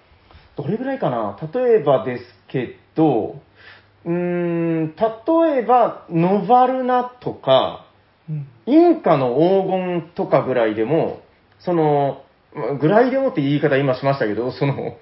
[0.56, 1.36] どれぐらいかな？
[1.52, 3.40] 例えばですけど、
[4.04, 7.86] うーん、例えば、ノバルナとか、
[8.30, 8.46] うん。
[8.66, 11.22] インカの黄金とかぐらいでも、
[11.58, 12.22] その、
[12.54, 14.96] まあぐらいでもって言い方今しましたけど、その、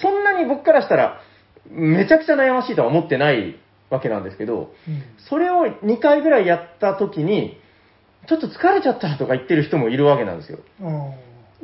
[0.00, 1.20] そんなに僕からしたら、
[1.70, 3.56] めちゃくちゃ悩ましいとは思ってない
[3.90, 5.02] わけなんですけど、うん。
[5.28, 7.58] それを2回ぐらいやった時に、
[8.28, 10.58] ちょっと疲れちゃったとか言ってる人もいるわけなんですよ。
[10.82, 11.14] あ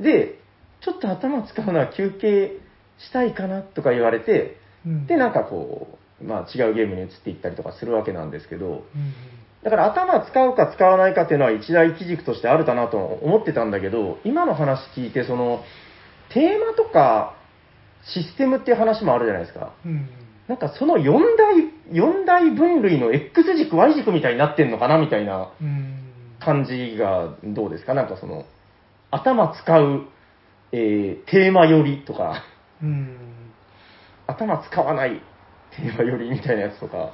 [0.01, 0.39] で、
[0.81, 2.59] ちょっと頭使うのは休憩
[2.99, 5.07] したいかなとか言われて、ーうん。
[5.07, 9.15] で、なんかこう、まあ違うゲームに移っていったりとかするわけなんですけど、うん
[9.65, 15.63] だから頭使うか使わないかっていうのは一大基軸としてあるかなと思ってたんだけど、今の話聞いて、その、
[16.29, 17.35] テーマとか
[18.05, 19.73] システムっていう話もあるじゃないですか。
[19.87, 20.09] うん。
[20.49, 26.01] なんかその4大、四大分類の X 軸、Y 軸みたいになってんのかなみたいなうん。
[26.41, 27.95] 感じがどうですか？
[27.95, 28.45] なんかその、
[29.11, 30.03] 頭使う、
[30.73, 32.43] えーテーマよりとか、
[32.83, 33.17] うん。
[34.27, 35.23] 頭使わない
[35.75, 37.13] テーマよりみたいなやつとか。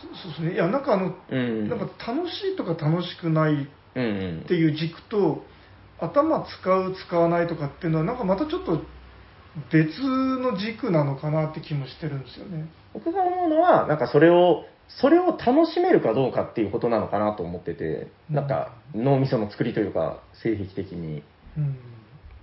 [0.00, 1.68] そそうですねいやなんかあの、うん。
[1.68, 4.02] なんか楽しいとか楽しくないうんう
[4.38, 5.44] んっていう軸と
[5.98, 8.80] 頭使う使わないとかっていうのはなんかまたちょっと
[9.70, 12.68] 別の軸なのかなって気もしてるんですよね。
[12.94, 21.22] 僕が思うのは、なんかそれを、それを楽しめるかどうかっていうことなのかなと思ってて、なんか脳みその作りというか、性癖的に。
[21.56, 21.78] うん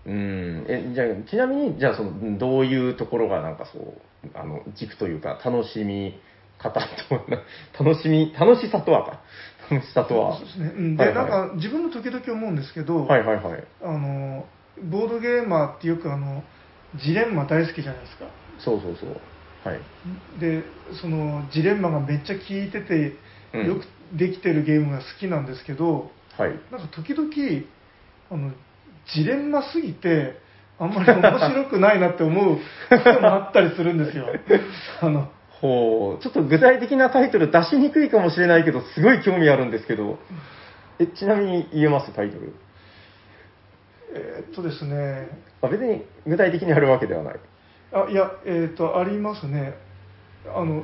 [0.05, 0.65] うん。
[0.69, 4.01] え、じゃあ、ちなみに、じゃあその、どういうところがなんかそう、
[4.33, 6.13] あの、軸というか、楽しみ
[6.57, 7.43] 方と、な
[7.79, 9.21] 楽しみ、楽しさとはか。
[9.69, 10.45] 楽しさとはそう。
[10.45, 10.73] ですね。
[10.75, 13.63] うんで、はいはいなんか自分も時々思うんですけど、はいはいはい。
[13.83, 14.45] あの
[14.89, 16.43] ボードゲーマーってよくあの
[16.95, 18.25] ジレンマ大好きじゃないですか。
[18.59, 19.67] そうそうそう。
[19.67, 19.81] はい。
[20.39, 20.63] で、
[21.01, 23.17] そのジレンマがめっちゃ効いてて、
[23.53, 23.85] うんよく
[24.17, 26.51] できてるゲームが好きなんですけど、はい。
[26.71, 27.27] なんか時々
[28.29, 28.51] あの
[29.13, 30.39] ジレンマすぎて
[30.79, 32.61] あんまり面白くないなって思うこ
[33.03, 34.27] ともあったりするんですよ。
[35.01, 40.19] あの、ほう、ちょっと具体的なタイトル出しにくいかもしれないけど、すごい興味あるんですけど、
[40.99, 42.53] え、ちなみに言えますタイトル？
[44.13, 45.27] えーっとですね、
[45.61, 47.35] あ別に具体的にあるわけではない。
[47.91, 49.73] あ、いや、えーっと、ありますね。
[50.55, 50.83] あの、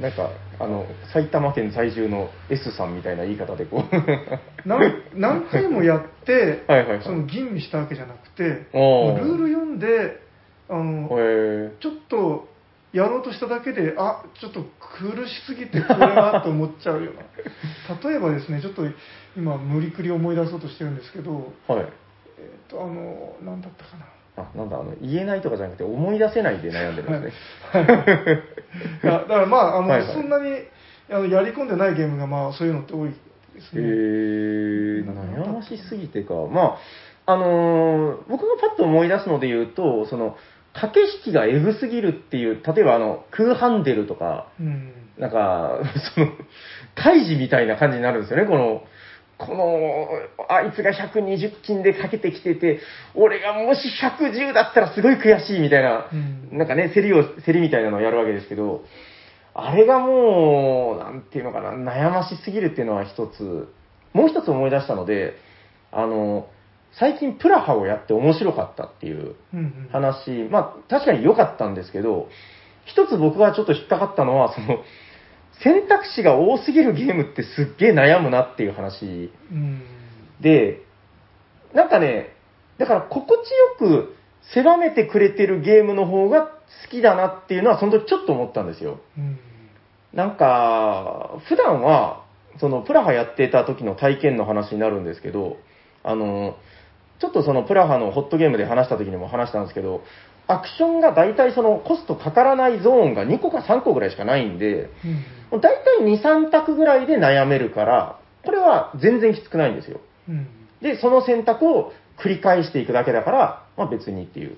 [0.00, 3.96] なんか、あの、埼玉県在住の S さんみたいな言い方でこう。
[4.68, 10.20] 何何回もやって はいはいはいその吟味したわけじゃなくて、ルール読んで、
[10.68, 12.48] あの、へちょっと
[12.96, 14.64] やろうとしただけで、あちょっと
[14.98, 17.22] 苦しすぎてこれはと思っちゃうような。
[18.10, 18.82] 例えばですね、ちょっと
[19.36, 21.86] 今、無理くり思い出そうとしてるんですけど、ーはい。
[22.38, 24.06] えっ、と、あの、なんだったかな。
[24.44, 28.42] あ、なんだ、あの、言えないとかじゃなくて、思い出せないで悩んでるんですね。
[29.02, 30.62] いや だからまあ、あの、はいはいそんなに
[31.08, 33.10] あのやり込んでないゲームが、まあ、そういうのって多い
[33.54, 33.86] ですへね。
[33.86, 36.34] ー、悩ましすぎてか。
[36.50, 36.78] ま
[37.26, 40.36] あ、あのー僕がパッと思い出すので言うと、その、
[40.80, 44.92] 駆け引きがエグすぎるっていう、例えばあの、クーハンデルとか、うん。
[45.18, 45.80] なんか、
[46.14, 46.28] その、
[46.94, 48.82] 開示みたいな感じになるんですよね、この、
[49.38, 50.08] この、
[50.48, 52.80] あいつが120金でかけてきてて、
[53.14, 56.16] 俺がもし110だったらすごい悔しいみたいな、う
[56.54, 56.58] ん。
[56.58, 58.84] なんかね、競りを、競りみたいなのをやるわけですけど、
[59.54, 63.68] あれがもう、なんていうのかな、悩ましすぎるっていうのは一つ、
[64.12, 65.34] もう一つ思い出したので、
[65.92, 66.48] あの、
[66.98, 72.28] 最近プラハをやって面白かったっていううんうん話、まあ確かに良かったんですけど、
[72.86, 74.78] 一つ僕がちょっと引っかかったのは、その、
[75.62, 79.82] 選択肢が多すぎるゲームってすっげえ悩むなっていう話うん。
[80.40, 80.82] で、
[81.74, 82.34] なんかね、
[82.78, 84.16] だから心地よく
[84.54, 86.52] 狭めてくれてるゲームの方が好
[86.90, 89.00] きだなっていうのはその時ちょっと思ったんですよ。
[89.16, 89.38] うん。
[90.12, 92.24] なんか、普段は、
[92.58, 95.58] そのプラハやってた時の体験の話になるんですけど、
[96.02, 96.56] あの、
[97.18, 100.02] ちょっとそのプラハのホットゲームで話した時にも話したんですけど、
[100.48, 104.90] アクションが大体そのコストかからないゾーンが2個か3個ぐらいしかないんで、
[105.52, 105.60] うん。
[105.60, 110.00] 大体2、3択ぐらいで悩めるから、これは全然きつくないんですよ。
[110.28, 110.46] うん。
[110.82, 114.56] で、その選択を繰り返していくだけだから、まあ別にっていう。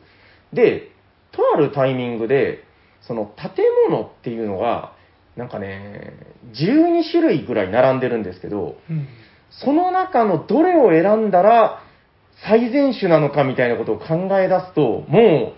[0.53, 0.90] で、
[1.33, 2.64] とあるタイミングで、
[3.01, 4.92] その建物っていうのが、
[5.37, 6.14] なんかね、
[6.53, 9.07] 12種類ぐらい並んでるんですけど、うん。
[9.51, 11.83] その中のどれを選んだら
[12.46, 15.55] 最善手なのかみたいなことを考え出すと、も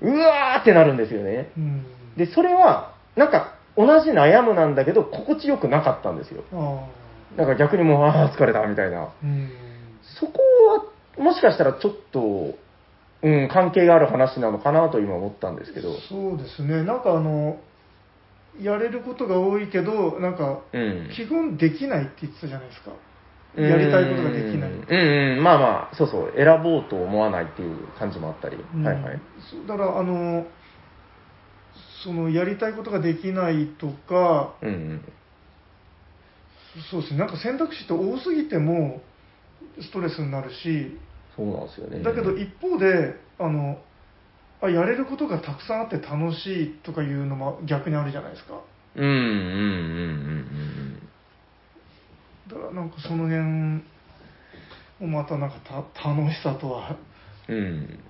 [0.00, 1.50] う、うわーってなるんですよね。
[1.56, 1.86] うん。
[2.16, 6.44] で、それは、なんか、同じ悩むなんだけど、心地よくなかったんですよ。
[7.36, 9.08] だから逆にもう、ああ、疲れた、みたいな。
[9.22, 9.50] うん。
[10.18, 10.32] そこ
[11.18, 12.54] は、もしかしたらちょっと、
[13.22, 15.94] うん、関係がある話なのかなと今思ったんですけど。
[16.08, 16.82] そうですね。
[16.84, 17.58] なんかあの、
[18.60, 21.10] やれることが多いけど、なんか、うん。
[21.14, 22.92] 基本できないって言ってたじゃないですか。
[23.56, 24.70] やりたいことができない。
[24.70, 28.56] うん、うん、うんまあまあ、そうそう、選ぼうと思わないっていう感じもあったり。
[28.56, 29.20] うんはいはい。
[29.66, 30.46] だから、あの、
[32.04, 35.04] その、やりたいことができないとか、うんうん。
[36.90, 39.00] そうですね、なんか選択肢って多すぎても
[39.80, 40.98] ストレスになるし、
[41.34, 42.02] そうなんですよね。
[42.02, 43.78] だけど一方で、あの、
[44.60, 48.60] あやれることがたくさんあって楽しいとかいうのも逆にあるじゃないですか。
[48.96, 51.05] うんうんうんうん
[52.48, 53.42] だからなんかその辺
[55.00, 55.56] もまたなんか
[55.92, 56.96] た楽しさとは、
[57.48, 57.56] うん。
[57.56, 58.00] うん。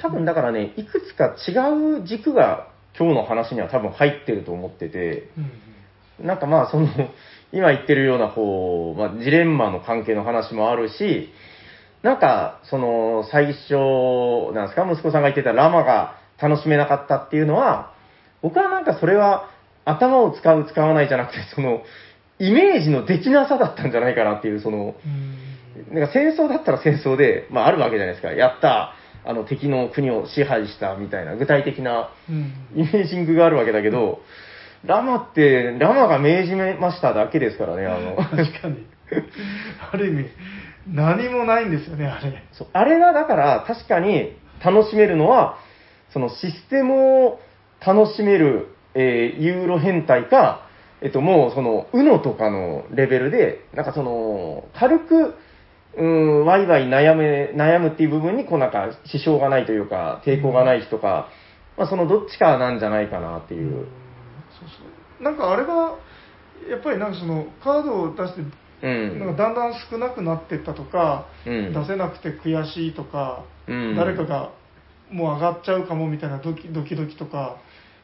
[0.00, 2.68] 多分だからね、いくつか違う軸が
[2.98, 5.72] 今日の話には多分入ってると思ってて、うん
[6.20, 6.88] なんかまあその、
[7.52, 11.32] 今言ってるようなこう、まあジレンマの関係の話もあるし、
[12.02, 17.92] なんかその最初、なんですか、息子さんが言ってたラマが楽しめなかったっていうのは、
[18.40, 19.48] 僕はなんかそれは
[19.84, 21.82] 頭を使う使わないじゃなくて、その、
[22.42, 25.32] イメージのできなさだったんじゃないかなっていう、その、うん
[25.90, 28.32] なんか戦争だったら戦争で、まああるわけじゃないですか。
[28.32, 34.20] やった、あの敵の国を支配したみたいな具体的なうんイメージングがあるわけだけど、
[34.84, 38.16] ラマって、ラマが命じましただけですからね、あの。
[38.16, 38.86] 確かに。
[39.92, 40.30] ある意味、
[40.88, 42.42] 何もないんですよね、あれ。
[42.52, 45.58] そうあれがだから確かに楽しめるのは、
[46.12, 47.40] そのシステムを
[47.84, 50.66] 楽しめる、えーユーロ変態か、
[51.02, 55.34] えっともうその、ウノとかのレベルで、なんかその、軽く、
[55.96, 61.28] うん、ワイワイ悩め、悩むっていう部分に、こうなんか支障がないというか、抵抗がない人か、
[61.76, 63.72] まあそのどっちかなんじゃないかなっていう。
[64.60, 65.98] そうそうなんかあれが、
[66.70, 68.42] やっぱりなんかそのカードを出して、
[68.82, 69.18] うん。
[69.18, 74.52] なんかだんだん少なくなっていったとか、うん出せなくて悔しいとか、うん誰かが
[75.10, 77.56] もう上がっちゃうかもみたいなドキドキドキとか、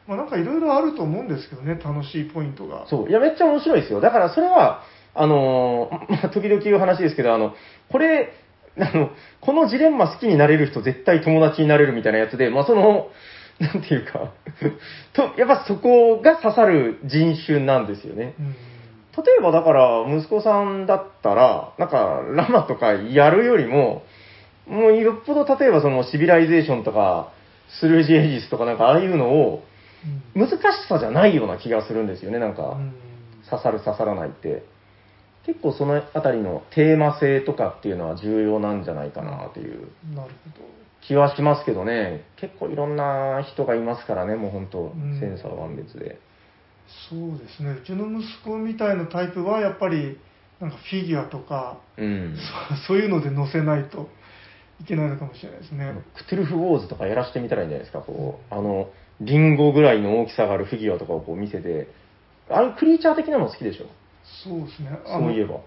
[0.09, 2.87] まあ、なんかいろいろあると思うんですけどね、楽しいポイントが。
[2.89, 3.09] そう。
[3.09, 4.01] いや、めっちゃ面白いですよ。
[4.01, 4.81] だからそれは、
[5.13, 7.53] あのー まあ、時々言う話ですけど、あの、
[7.91, 8.33] これ、
[8.79, 13.09] あの、このジレンマ好きになれる人絶対友達になれるみたいなやつで、まあその、
[13.61, 14.31] なんていうか、
[15.13, 18.33] と、やっぱそこが刺さる人種なんですよね。
[18.39, 18.55] うん
[19.17, 24.03] 例えばだから、息子さんだったら、なんか、ラマとかやるよりも、
[24.65, 27.31] もうよっぽど例えばそのシビライゼーションとか、
[27.67, 29.63] スルージエジスとかなんかああいうのを、
[30.35, 30.57] 難し
[30.87, 32.69] さじゃないような気がするんですよね、なんか。
[32.69, 32.93] うん
[33.49, 34.63] 刺さる刺さらないって。
[35.45, 39.87] 結構そのあたりのテーマ性とかっていうのは重要なんじゃないかなっていう。
[41.01, 42.25] 気はしますけどね。
[42.35, 46.19] 結構いろんな人がいますからね、もう本当んセンサー万別で。
[47.09, 47.71] そうですね。
[47.71, 50.19] うちの息子みたいなタイプは、やっぱり、
[50.59, 52.35] なんかフィギュアとか、うん。
[52.69, 54.09] そ そういうので載せないと
[54.81, 55.93] いけないのかもしれないですね。
[56.15, 58.89] クトゥルフウォーズとかやらせてみたらいいんじゃないですか、こう、あの、
[59.21, 61.87] リンゴぐらいの大きさがあるフィギュアとかをこう見せて、
[62.49, 63.85] あれクリーチャー的なの好きでしょ？
[64.43, 64.99] そうですね。
[65.05, 65.59] そういえば。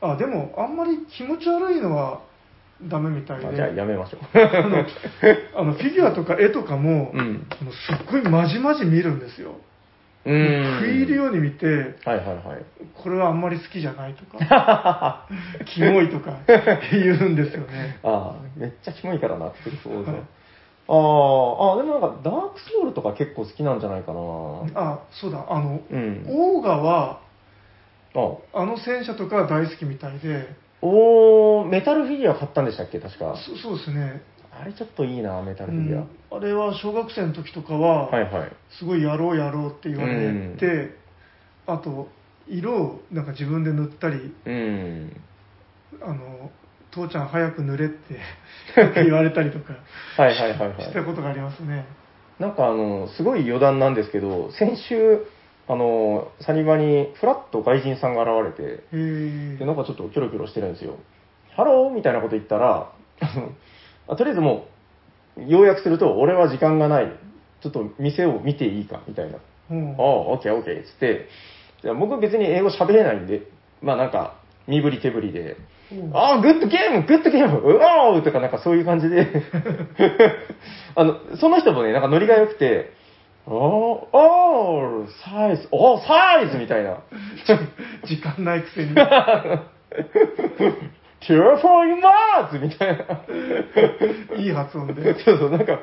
[0.00, 2.20] あ、でも、あんまり気持ち悪いのは
[2.82, 3.46] ダメみたいで。
[3.46, 4.20] あじゃあやめましょう。
[4.38, 4.84] あの
[5.56, 9.56] あのフィギュアとか絵とかも、うんあのすっごいまじまじ見るんですよ。
[10.24, 10.80] うーん。
[10.80, 12.64] 食い入るように見て、はいはいはい。
[12.94, 15.26] これはあんまり好きじゃないとか、
[15.66, 16.38] キモいとか
[16.92, 17.98] 言うんですよね。
[18.02, 20.26] ああ、めっちゃキモいからな、クトゥルフウォーズははい
[20.88, 24.20] ああ、あでもなんか、ダークソウルとか結構好きなんじゃないかな。
[24.74, 26.24] あ、そうだ、あの、うん。
[26.28, 27.20] オーガは、
[28.14, 30.48] あ、あの戦車とか大好きみたいで、
[30.80, 33.36] おー、メタルフィギュア買ったんでしたっけ、確か。
[33.36, 34.22] そそうですね。
[34.50, 36.00] あれちょっといいな、メタうルフィギュア。
[36.02, 38.52] ん、あれは小学生の時とかは、はいはい。
[38.78, 40.90] すごいやろうやろうって言われて、
[41.66, 42.08] あと、
[42.48, 45.12] 色をなんか自分で塗ったり、うん。
[46.02, 46.50] あの、
[46.90, 48.16] 父ちゃん早く塗れって
[49.04, 49.74] 言われたりとか
[50.16, 50.82] はいはいはいはい。
[50.82, 51.84] したことがありますね。
[52.38, 55.24] なんかあの、すごい余談なんですけど、先週、
[55.66, 60.94] あの、サニバにフラッと外人さんが現れて、で、なんかちょっとキョロキョロしてるんですよ。
[61.56, 61.90] Hello？
[61.90, 62.90] みたいなこと言ったら、
[64.06, 64.66] あとりあえずも
[65.36, 67.12] う、要約すると、俺は時間がない。
[67.60, 69.38] ちょっと店を見ていいかみたいな。
[69.70, 71.26] うんああ、オッケーオッケーっつって、
[71.82, 73.42] じゃあ僕別に英語喋れないんで、
[73.82, 74.34] まあなんか、
[74.68, 75.56] 身振り手振りで、うん
[76.12, 79.26] ああ、 good game good game うわーとかなんかそういう感じで、
[80.94, 82.92] あの、その人もね、なんかノリが良くて、
[83.46, 86.98] おー、おー、サイズ、おー、サイズみたいな。
[88.04, 88.94] 時間ないくせに。
[88.94, 93.04] テューフォーイマーズみたいな。
[94.36, 95.18] いい発音で。
[95.20, 95.80] そうそう、なんか、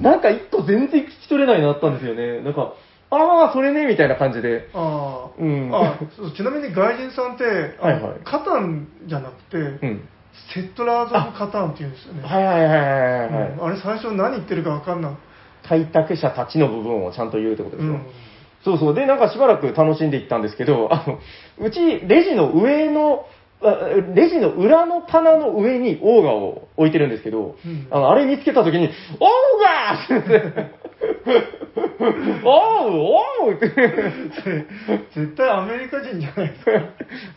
[0.00, 2.40] なんか一個全然聞き取れないなったんですよね。
[2.40, 2.74] なんか、
[3.10, 4.68] ああ、それね、みたいな感じで。
[4.74, 10.08] ああ、うんあそうちなみに外人さんって、はいはいカタンじゃなくて、うん。
[10.52, 12.22] Settlers of Catan って言うんですよね。
[12.22, 15.16] はいはいはいはいはい、はいうんあれ最初何言ってるか分かんない。
[15.68, 17.88] 開拓者たちの部分をちゃんと言うってことでしょ。
[17.88, 18.06] うん
[18.66, 18.94] そうそう。
[18.94, 21.20] で、なんかしばらく楽しんでいったんですけど、あの、
[21.64, 23.35] うち、レジの上の、あ
[24.14, 29.28] レジの裏の棚の上にオーガを置いてるんですけど、うんあの、あれ見つけたときに、オー
[29.62, 30.86] ガ ーって、
[32.44, 33.16] おう
[33.46, 33.68] おうって、
[35.14, 36.72] 絶対アメリカ人じゃないですか。
[36.72, 36.82] へ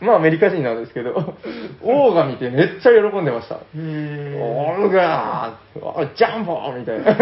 [0.00, 1.34] まあアメリカ人なんですけど、
[1.82, 3.58] オーガ見てめっちゃ喜んでました。
[3.76, 4.38] え。
[4.40, 7.12] オーガージャンボみたいな。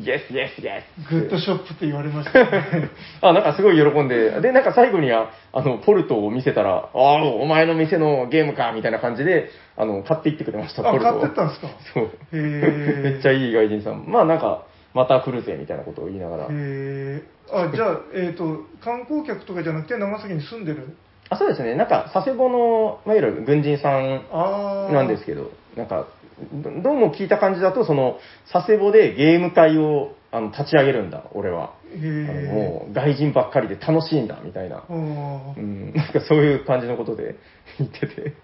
[0.00, 2.90] イエスイエスイエスグッドショップって言われましたね。
[3.20, 11.20] あ、なんかすごい喜んで、で、なんか最後には、あの、ポルトを見せたら、ああ、お前の店のゲームか、みたいな感じで、あの、買っていってくれました、あ、ポルトを。
[11.20, 11.68] 買ってったんですか？
[11.94, 12.10] そう。
[12.36, 14.04] めっちゃいい外人さん。
[14.06, 16.42] まあなんか、また来るぜ、みたいなことを言いながら。
[16.44, 17.22] へえ。
[17.52, 20.96] あ、じゃあ、えっ、と、観光客とかじゃなくて長崎に住んでる？
[21.28, 21.74] あ、そうですね。
[21.74, 24.92] なんか、佐世保の、いわゆる軍人さんああ。
[24.92, 26.06] なんですけど、なんか、
[26.52, 28.18] どどうも聞いた感じだと、その、
[28.52, 31.74] 佐世保でゲーム会をあの立ち上げるんだ、俺は。
[31.94, 32.44] へあのえ。
[32.52, 34.84] もう、外人ばっかりで楽しいんだ、みたいな。
[34.88, 37.36] うん、なんかそういう感じのことで
[37.78, 38.34] 言ってて。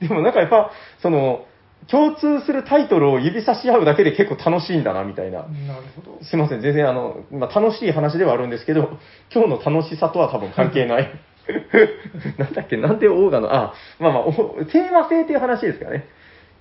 [0.06, 1.46] でもなんかやっぱ、その、
[1.88, 5.42] 共通するタイトルを指差し合うだけで結構楽しいんだな、みたいな。
[5.42, 6.24] なるほど。
[6.24, 8.98] すいません、全然あの、まあ、楽しい話ではあるんですけど、
[9.32, 11.10] 今日の楽しさとは多分関係ない。
[12.38, 14.32] なんだっけ、なんでオーガの、あ、まあまあ、お
[14.64, 16.06] テーマ性っていう話ですかね。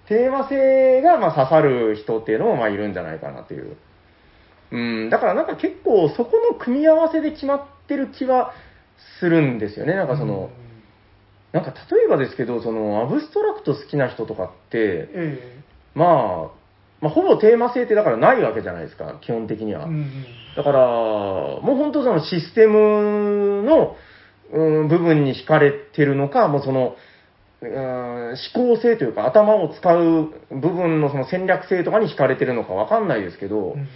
[0.07, 3.75] テーマ性がまあ刺さる人っていうのもまあいるんじゃないかなっていう。
[4.71, 8.53] うん、だからなんか結構そこの組み合わせで決まってる気は
[9.19, 9.93] するんですよね。
[9.95, 10.49] なんかその、
[11.51, 15.63] なんか例えばですけど、そのアブストラクト好きな人とかって、え
[15.93, 16.65] まあ、
[17.01, 19.83] まあ、ほぼテーマ性ってだからないわけじゃないですか、基本的には。
[19.83, 20.25] えうん。
[20.55, 23.95] だから、もう本当そのシステムの、
[24.51, 26.95] うん、部分に惹かれてるのか、もうその、
[27.61, 33.87] うん、思考性というか頭を使う部分のその戦略性とかに惹かれてるのかわかんないですけど、うん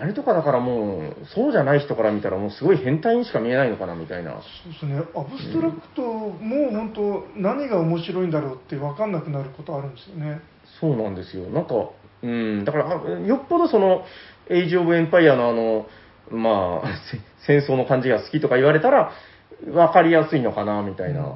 [0.00, 4.32] あれとかだからもう、そうじゃない人から見たらもうすごい変態にしか見えないのかなみたいな。
[4.32, 4.38] そ
[4.70, 10.40] うですね、アブストラクトも本当、何が面白いんだろうって分かんなくなることあるんですよね。
[10.80, 11.50] そうなんですよ。
[11.50, 11.74] なんか、
[12.22, 14.04] うん、だから、あよっぽどその、
[14.48, 15.86] エイジ・オブ・エンパイアのあの、
[16.30, 16.88] まあ、
[17.44, 19.12] せ戦争の感じが好きとか言われたら、
[19.70, 21.34] わかりやすいのかな、みたいな。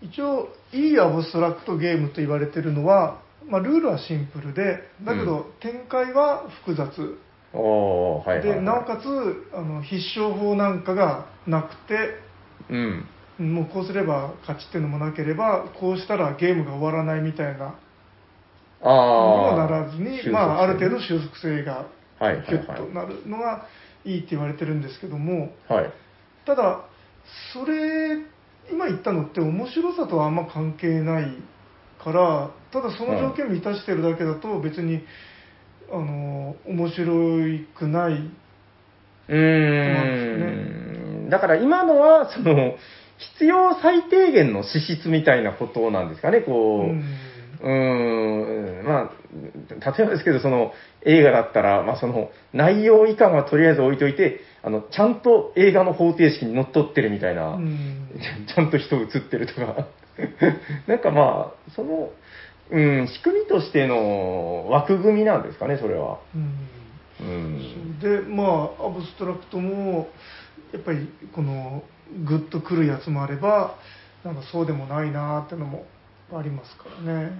[0.00, 7.18] 一応、いいアブストラクトゲームと言われてるのは、まあ、ルールはシンプルで、だけど、展開は複雑。
[7.52, 8.56] はいはい、はい。
[8.56, 12.14] で、なおかつ、あの必勝法なんかがなくて、
[12.70, 13.06] うん。
[13.38, 17.74] もうこうすれば勝ちっていうのもなければ、こうしたらゲームが終わらないみたいな。
[18.84, 21.86] ものならずに、まあ、ある性程度収束性が
[22.18, 23.66] はいはいギュッとなるのが
[24.04, 25.92] いいって言われてるんですけども、はい。
[26.44, 26.84] ただ、
[27.52, 28.18] それ、
[28.70, 31.36] 今言ったのって面白さとはあんま関係ない
[32.02, 35.02] から、ただその条件を満たしてるだけだと別に、
[35.92, 37.04] あの、面白
[37.78, 38.30] くない。
[39.28, 41.28] うん。
[41.30, 42.76] だから今のは、その、
[43.36, 46.90] 必要最低限の資質みたいなことなんですかね、こう。
[46.90, 47.04] うん
[47.62, 49.10] うーん、まあ、
[49.92, 50.72] 例えばですけど、その、
[51.06, 58.08] 映画だったら、まあ、その、内容以下はとりあえず置いといて、あの、ちゃんと映画の方程式にのっとってるみたいな、うん
[58.52, 59.86] ちゃんと人映ってるとか、
[60.88, 62.10] なんかまあ、その、
[62.72, 66.18] うん、仕組みとしての枠組みなんですかね、それは。
[66.34, 66.68] うん。
[67.20, 68.00] うん。
[68.00, 70.08] でまあアブストラクトも
[70.72, 71.82] やっぱりこの
[72.26, 73.76] グッとくるやつもあれば
[74.24, 75.84] なんかそうでもないなーってのも
[76.32, 77.32] ありますからね。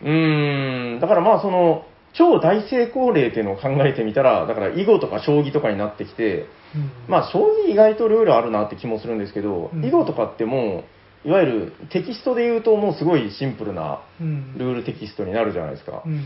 [0.00, 1.84] うーん、だからまあその、
[2.14, 6.90] 超大成功例っていうのを考えてみたら、だから囲碁とか将棋とかになってきて、うん。
[7.08, 9.84] まあ将棋意外とルールあるなって気もするんですけど、うん。
[9.84, 10.84] 囲碁とかってもう、
[11.24, 16.02] いわゆるテキストで言うともうすごいシンプルなうんルールテキストになるじゃないですか。
[16.06, 16.24] いうん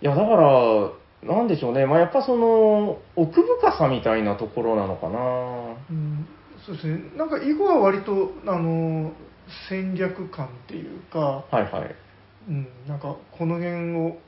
[0.00, 0.90] や、だから、
[1.22, 1.86] なんでしょうね。
[1.86, 5.76] まあやっぱその、奥深さみたいなところなのかな。
[5.90, 6.26] うん
[6.64, 9.12] そうですねなんか囲碁は割とあの
[9.70, 11.94] 戦略感っていうか、はいはい。
[12.48, 14.18] うん、なんかこの辺を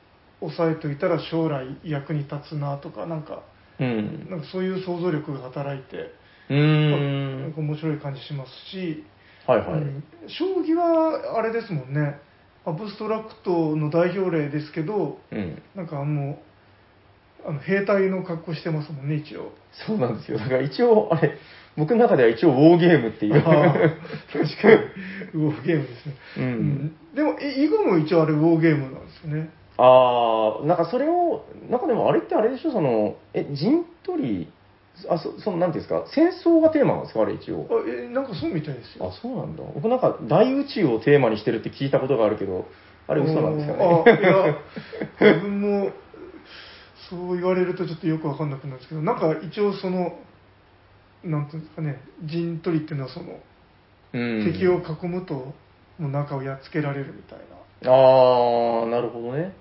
[0.41, 3.43] 押さえといたら将来役に立つなとかなんか
[3.79, 4.27] うん。
[4.29, 6.11] なんかそういう想像力が働いて、
[6.49, 9.03] うなん面白い感じしますし、
[9.47, 9.81] はいはい。
[9.81, 12.17] うん将棋はあれですもんね
[12.65, 15.61] アブストラクトの代表例ですけどうん。
[15.75, 16.39] なんかも
[17.45, 19.51] うあの兵隊の格好してますもんね一応
[19.85, 20.37] そうなんですよ。
[20.37, 21.37] だから一応、あれ、
[21.75, 23.33] 僕の中では一応ウォーゲームっていう。
[23.41, 23.55] 確か
[25.33, 26.47] にウォーゲームですね、ううん
[26.85, 34.51] んでもえ囲碁も一応あれウォーゲームなんですよねああ、なんかそれを、なんかでもあれってあれでしょ、その、え、陣取り、
[35.09, 37.67] あ、そその、なんていうんですか、戦争がテーマなんですか、あれ一応？
[37.69, 39.63] あえなんかそうみたいですよあ、そうなんだ。
[39.73, 42.65] 僕なんか大宇宙をテーマにしてるって聞いたことがあるけど、
[43.07, 44.03] あれ嘘なんですかね？
[44.05, 45.91] あいや自分も
[47.09, 50.17] そう言われるとちょっとよくわかんなくなるんですけどなんか一応その
[51.23, 52.01] なんていうんですかね？
[52.23, 53.39] 陣取りっていうのはその
[54.13, 54.45] うん。
[54.53, 55.33] 敵を囲むと
[55.97, 57.39] もう中をやっつけられるみたい
[57.83, 59.53] なああ、なるほどね。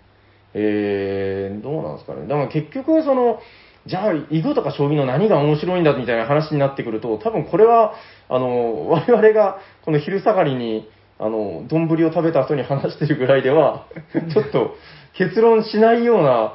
[0.55, 2.26] えー、どうなんですかね？
[2.26, 3.41] でも結局、その、
[3.87, 7.95] じゃあ、囲碁とか将棋の何が面白いんだみたいな話になってくると、多分これは、
[8.28, 13.87] あの、 我々がこの昼下がりに、あの、丼を食べた後に話してるぐらいでは、
[14.33, 14.76] ちょっと
[15.14, 16.55] 結論しないような、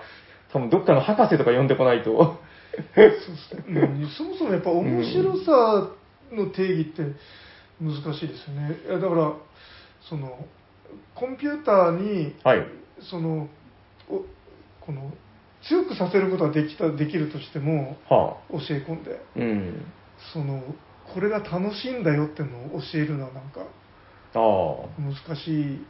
[0.51, 2.37] 多分どっかの博士とか呼んでこないと。
[4.15, 5.89] そもそもやっぱ面白さ
[6.31, 7.01] の定義って
[7.81, 9.33] 難しいですよね、いやだから
[10.01, 10.45] その
[11.15, 12.65] コンピューターにはい。
[12.99, 13.47] その
[14.09, 14.23] お
[14.81, 15.11] この
[15.63, 18.51] 強くさせることはできたできるとしてもはあ。
[18.51, 19.85] 教え込んでうん。
[20.33, 20.61] その
[21.13, 25.01] これが楽しいんだよってのを教えるのはなんかああ。
[25.01, 25.85] 難しい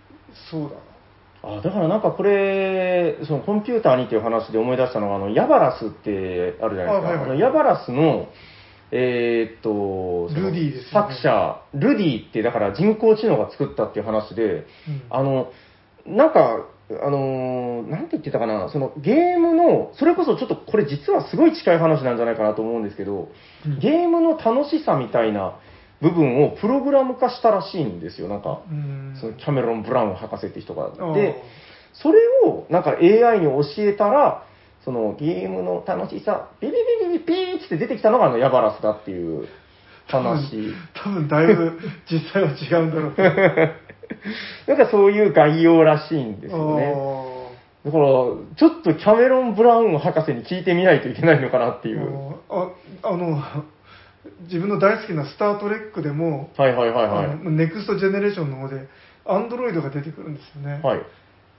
[0.50, 0.98] そうだな
[1.44, 6.98] あだからなんかこれ、そのコンピューターにっていう話で思い出したのが、あの、ヤバラスってあるじゃないですか。
[6.98, 8.28] あ,、あはいはいのヤバラスの、
[8.92, 14.66] えーっと、ルディね作者、ルディってだから人工知能が作ったっていう話で、うん
[15.10, 15.52] あの、
[16.06, 23.30] なんか、あのーなんて言ってたかな、そのゲームの、それこそちょっとこれ実はすごい近い話なんじゃないかなと思うんですけど、
[23.66, 25.60] うんゲームの楽しさみたいな
[26.02, 28.62] 部分をプログラム化したらしいんですよ、なんか。
[28.70, 30.92] うんそのキャメロン・ブラウン博士って人が。
[31.14, 31.42] で、
[31.94, 34.46] それをなんか AI に教えたら、
[34.86, 39.48] そのゲームの楽しさ、ビビビビビピーって出てきたのがあのヤバラスだっていう
[40.08, 40.74] 話。
[41.04, 41.78] 多分だいぶ
[42.10, 43.74] 実際は違うんだろう
[44.68, 46.94] なんかそういう概要らしいんですよね。
[47.86, 52.36] だから、ちょっとキャメロン・ブラウン博士に聞いてみないといけないのかなっていう。
[52.50, 52.70] あ
[53.04, 53.42] あの
[54.42, 58.88] 自分の大好きな「スター・トレック」でも、はいはいはいはあの Next Generation の方で
[59.26, 60.86] アンドロイドが出てくるんですよね、い。
[60.86, 61.02] はい。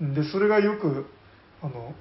[0.01, 1.07] でそれがよく
[1.63, 1.95] あの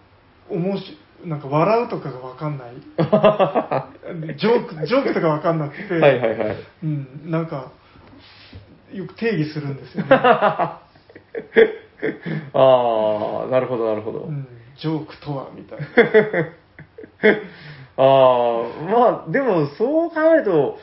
[0.49, 2.74] おもしなんか笑うとかがわかんない。
[4.38, 6.58] ジョーク、ジョークとかわかんなくて、はいはいはい。
[6.84, 7.72] うん、なんか、
[8.93, 10.09] よく定義するんですよね。
[12.53, 14.19] ああ、なるほどなるほど。
[14.19, 14.47] うん、
[14.79, 15.85] ジョークとは、みたいな。
[17.97, 18.05] ああ、
[18.83, 20.77] まあ、でも、そう考えると、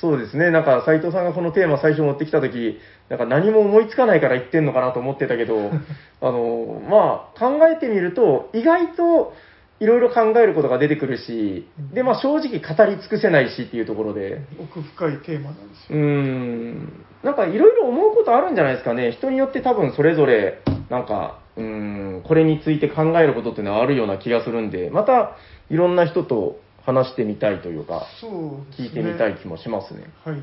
[0.00, 5.70] そうですね、なんか、斉藤さんがこのテーマ最初持ってきたとき、なんか何も思いつかないから言ってんのかなと思ってたけど、
[6.20, 9.34] あの、まあ、考えてみると、意外と、
[9.80, 15.98] いろいろ考えることが出てくるし、で、まあ、正直語り尽くせないしっていうところで、奥深いテーマなんですよ。
[15.98, 19.12] ん、なんかいろいろ思うことあるんじゃないですかね。
[19.12, 25.36] 人によって多分それぞれ、なんか、うーん、これについて考えることっていうのはあるような気がするんで、また
[25.70, 28.66] いろんな人と話してみたいというか、そうね。
[28.72, 30.04] 聞いてみたい気もしますね。
[30.24, 30.42] はい。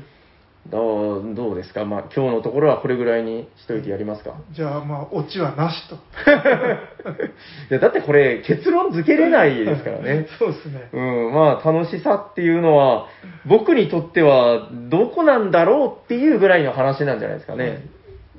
[0.70, 1.84] どうどうですか？
[1.84, 4.34] まあ今日のところはこれぐらいにしといてやりますか。
[4.52, 5.96] じゃあ、まあ、オチはなしと。
[7.70, 10.26] いやだってこれ結論付けれないですからね。
[10.38, 10.88] そうですね。
[10.92, 11.00] う
[11.30, 13.06] ん、まあ楽しさっていうのは、
[13.46, 17.84] 僕にとってはどこなんだろうっていうぐらいの話なんじゃないですかね。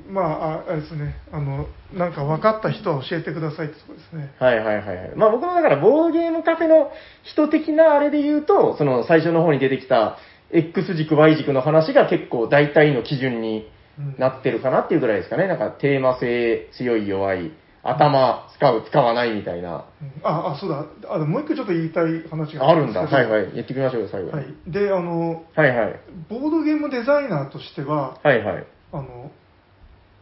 [0.09, 1.15] まあ、ああれですね。
[1.33, 4.31] あの、なんか分かった人は教えてくださいってとこですね。
[4.39, 5.11] はいはいはいはい。
[5.15, 6.91] まあ僕もだからボードゲームカフェの
[7.23, 10.17] 人的なあれで言うと、その最初の方に出てきた
[10.51, 13.69] X 軸 Y 軸の話が結構大体の基準に
[13.99, 15.47] うんなってるかなっていうぐらいですかね。
[15.47, 17.51] なんかテーマ性強い弱い、
[17.83, 19.85] 頭使う使わないみたいな。
[20.01, 20.85] うんあ、あ、そうだ。
[21.09, 23.01] あのもう一個ちょっと言いたい話があるんだ。
[23.01, 23.51] はいはい。
[23.53, 24.33] 言ってみましょうよ、最後に。
[24.33, 24.45] はい。
[24.67, 25.99] で、あの、はいはい。
[26.29, 28.65] ボードゲームデザイナーとしては、はいはい。
[28.93, 29.31] あの、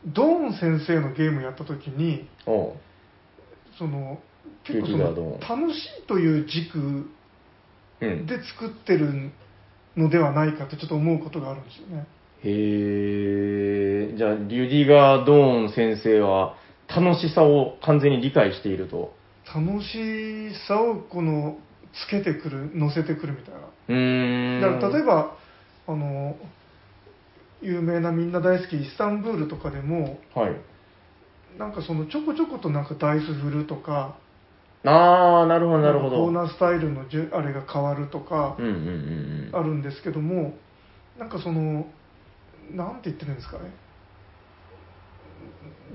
[0.05, 4.19] ドーン先生のゲームやった時に、その、
[4.63, 7.09] 結構その、楽しいという軸
[8.01, 8.25] うん。
[8.25, 9.31] で作ってる
[9.97, 12.07] のではないかってちょっと思うことがあるんですよね。
[12.43, 14.17] へえ。
[14.17, 16.55] じゃあ、リュディガー・ドーン先生は
[16.87, 19.13] 楽しさを完全に理解していると。
[19.47, 21.57] 楽しさをこの、
[21.93, 23.59] つけてくる、乗せてくるみたいな。
[23.87, 24.61] うーん。
[24.61, 25.37] だから例えば、
[25.87, 26.35] あの、
[27.61, 30.55] 有名なみんな大好きイスタンブールとかでも、はい。
[31.57, 34.17] なんかそのちょこちょことなんかダイス振るとか、
[34.85, 36.17] あー、なるほど、なるほど。
[36.17, 38.55] コーナースタイルのじゅあれが変わるとか。
[38.57, 40.53] あるんですけども、
[41.17, 41.87] なんかその、
[42.71, 43.73] なんて言ってるんですかね。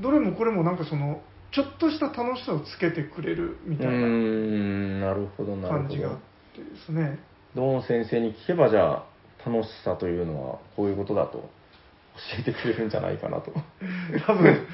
[0.01, 1.23] どれもこれもなんかその、
[1.53, 6.19] ちょっとした楽しさをつけてくれるみたいなんなるほど、なるほど感じがあっ。
[6.55, 7.19] てですね。
[7.55, 9.05] ドーン先生に聞けば、じゃあ、
[9.45, 11.49] 楽しさというのはこういうことだと教
[12.41, 13.53] えてくれるんじゃないかなと。
[14.27, 14.67] 多分、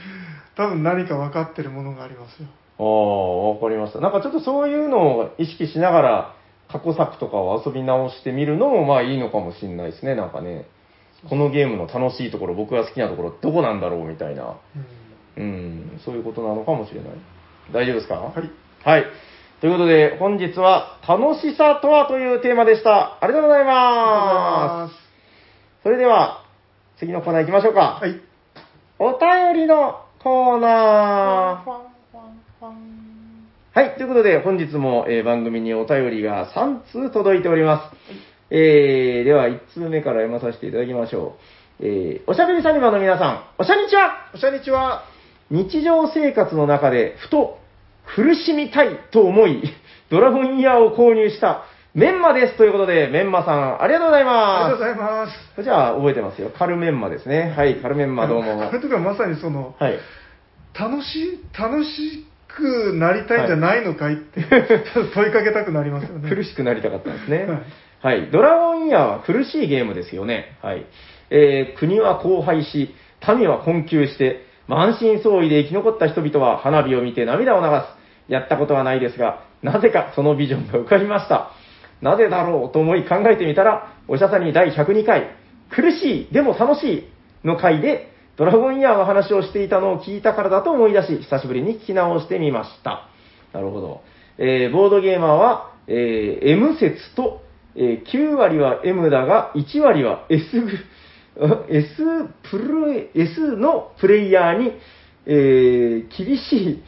[0.57, 2.49] 多分何か分かってるものがありますよ。
[2.79, 4.01] ああ、わかりました。
[4.01, 6.35] なんかちょっとそういうのを意識しながら、
[6.69, 10.67] 過去作とかを遊び直してみるのもまあいいのかもしれないですね、なんかね。
[11.31, 14.57] このゲームの楽しいところ、僕が好きなところ、どこなんだろうみたいな。
[15.37, 17.11] うんうん、そういうことなのかもしれない。
[17.73, 18.15] 大丈夫ですか？
[18.15, 18.51] はい。
[18.85, 19.05] はい。
[19.61, 23.19] ということで、本日は、楽しさとはというテーマでした。
[23.23, 24.87] ありがとうございありがとうございま。
[24.87, 24.95] ます
[25.83, 26.45] それでは、
[26.99, 27.99] 次のコーナー行きましょうか。
[28.01, 28.05] す。
[28.05, 28.21] はい。
[28.99, 31.96] お便りのコーナー。
[33.77, 37.97] はい、ということで、本日も、えー番組にお便りが3通届いております。
[38.49, 41.37] えー、では、1通目から読まさせていただきましょ
[41.83, 41.87] う。
[41.87, 45.05] えー、おしゃべりサニバの皆さん、おしゃにちはおしゃにちは。
[45.51, 47.59] 日常生活の中で、ふと、
[48.07, 49.63] 苦しみたいと思い、
[50.09, 52.57] ドラゴンイヤーを購入した、メンマです。
[52.57, 54.37] ということで、メンマさん、ありがとうございます。
[54.39, 55.63] ありがとうございます。
[55.63, 56.49] じゃあ、覚えてますよ。
[56.49, 57.53] カルメンマですね。
[57.55, 58.57] はい、カルメンマどうも。
[58.57, 59.99] これとかまさにその、はい。
[60.73, 62.25] 楽しい、楽し
[62.57, 64.43] くなりたいんじゃないのかいって、
[65.15, 66.29] 問いかけたくなりますよね。
[66.29, 67.45] 苦しくなりたかったんですね。
[67.45, 67.63] はい
[68.03, 68.31] はい。
[68.31, 70.59] ドラゴンイヤーは苦しいゲームですよね。
[70.63, 70.87] はい。
[71.31, 72.95] えー国は荒廃し、
[73.37, 77.67] 民は困窮して、満身創痍で生き残った人々は花火を見て涙を流
[78.29, 78.33] す。
[78.33, 81.51] やったことはないですが、なぜかそのビジョンが浮かびました。
[82.03, 85.31] なぜだろうと思い考えてみたら、おしゃさに第102回、
[85.71, 87.09] 苦しい、でも楽しい
[87.45, 93.09] の回で、ドラゴンイヤーの話をしていたのを聞いたからだと思い出し、久しぶりに聞き直してみました。
[93.53, 94.03] なるほど。
[94.39, 97.41] えーボードゲーマーは、えー M 説と、
[97.75, 100.69] えー9割は M だが、1割は S ぐ、
[101.71, 101.97] S
[102.51, 104.73] プル、S のプレイヤーに、
[105.25, 106.83] えー厳しい、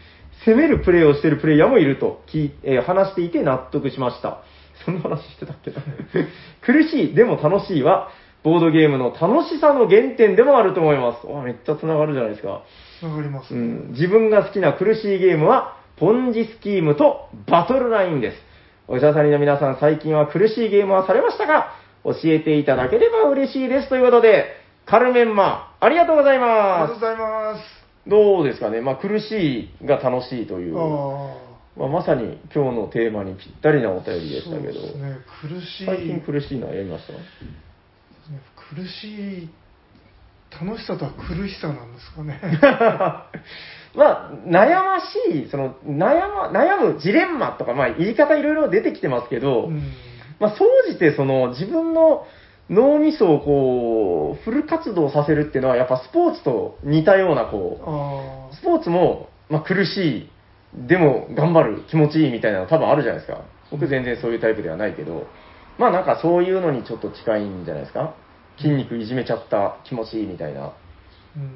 [0.45, 4.43] 攻めるプレイをしているプレイヤーもいると聞、えー話していて納得しました。
[4.85, 5.79] そんな話してたっけな
[6.61, 8.11] 苦しい、でも楽しいは、
[8.45, 11.27] ボードゲームの楽しさの原点でもあると思います。
[11.27, 12.63] わめっちゃ繋がるじゃないですか。
[13.01, 13.61] つながりますね。
[13.61, 18.37] うん、自分が好きな苦しいゲームは、ポンジスキームとバトルラインです。
[18.87, 21.75] お医者さんの皆さん、最近は苦しいゲームはされましたか？
[22.05, 23.89] 教えていただければ嬉しいです。
[23.89, 24.47] ということで、
[24.87, 27.61] カルメンマ、ありがとうございありがまとうございます。
[27.61, 28.09] す。
[28.09, 28.81] どうですかね？
[28.81, 30.79] まあ、苦しいが楽しいという。
[30.79, 31.35] あ
[31.77, 35.87] まあ、まさに今日のテーマにぴったりなお便りでしたけど、そうですね、苦しい。
[35.87, 37.13] 最近苦しいのはやりました？
[38.75, 39.49] 苦しい、
[40.61, 42.41] 楽しさとは苦しさなんですかね。
[43.97, 49.83] まあ、悩ましい、その、悩ま、悩むジレンマとか、まあ、言い方いろいろ出てきてますけど、うん
[50.41, 52.27] まあ、総じて、その、自分の
[52.71, 60.31] 脳みそをこう、フル活動させるっていうのは、やっぱスポーツと似たような、こあう、スポーツも、まあ、苦しい、
[60.87, 63.41] でも頑張る、気持ちいいみたいなの多分あるじゃないですか。
[63.71, 65.27] 僕全然そういうタイプではないけど、
[65.79, 68.15] まあなんかそういうのにちょっと近いんじゃないですか。
[68.59, 70.65] 筋肉いじめちゃった気持ちいいみたいな。
[70.65, 70.73] あ、
[71.37, 71.51] うん。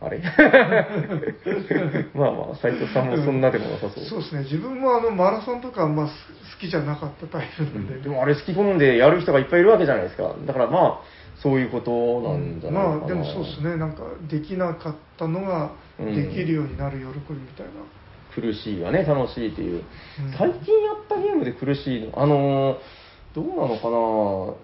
[0.00, 0.20] あれ？
[2.14, 4.04] まあまあ、斉藤さんもそんなでもなさそう。
[4.04, 6.10] そうですね、自分もあのマラソンとかあんま好
[6.60, 7.98] きじゃなかったタイプなんで。
[8.00, 10.34] でもあれ好き好んでやる人がいっぱいいるわけじゃないですか。
[10.46, 11.00] だからまあ、
[11.36, 12.96] そういうことなんじゃないかな。
[12.98, 17.72] まあでもそうですね、なんかできなかったのがうんできるようになる喜びみたいな。
[18.34, 19.82] 苦しいはね、楽しいっていう
[20.24, 20.32] うん。
[20.32, 23.01] 最近やったゲームで苦しいの、あのー
[23.34, 23.90] どうなのか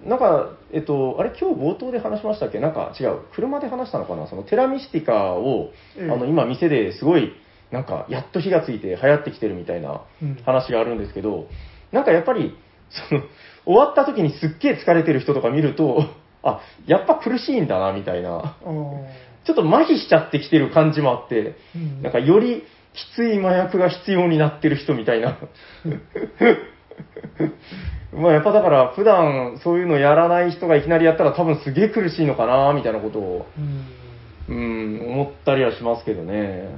[0.06, 0.10] な？
[0.10, 2.60] なんか、えっと、あれ今日冒頭で話しましたっけ？
[2.60, 4.26] なんか違う、車で話したのかな？
[4.28, 6.10] そのテラミスティカを、ええ。
[6.10, 7.32] あの、今店ですごい、
[7.70, 10.36] なんか、やっと火がついて流行ってきてるみたいなうん。
[10.44, 11.46] 話があるんですけど、
[11.92, 12.56] なんかやっぱり、
[13.08, 13.22] その、
[13.64, 16.04] 終わった時にすっげえ疲れてる人とか見ると、
[16.42, 18.56] あ、やっぱ苦しいんだな、みたいな。
[19.44, 22.02] ちょっと麻痺しちゃってきてる感じもあって、うん。
[22.02, 22.64] なんかより
[22.94, 25.38] きつい麻薬が必要になってる人みたいな。
[28.12, 33.84] まあやっぱだから普段そういうのやらない人がいきなりやったら多分すげえ苦しいのかなみたいなことを、うん。
[34.48, 36.68] うん、思ったりはしますけどね。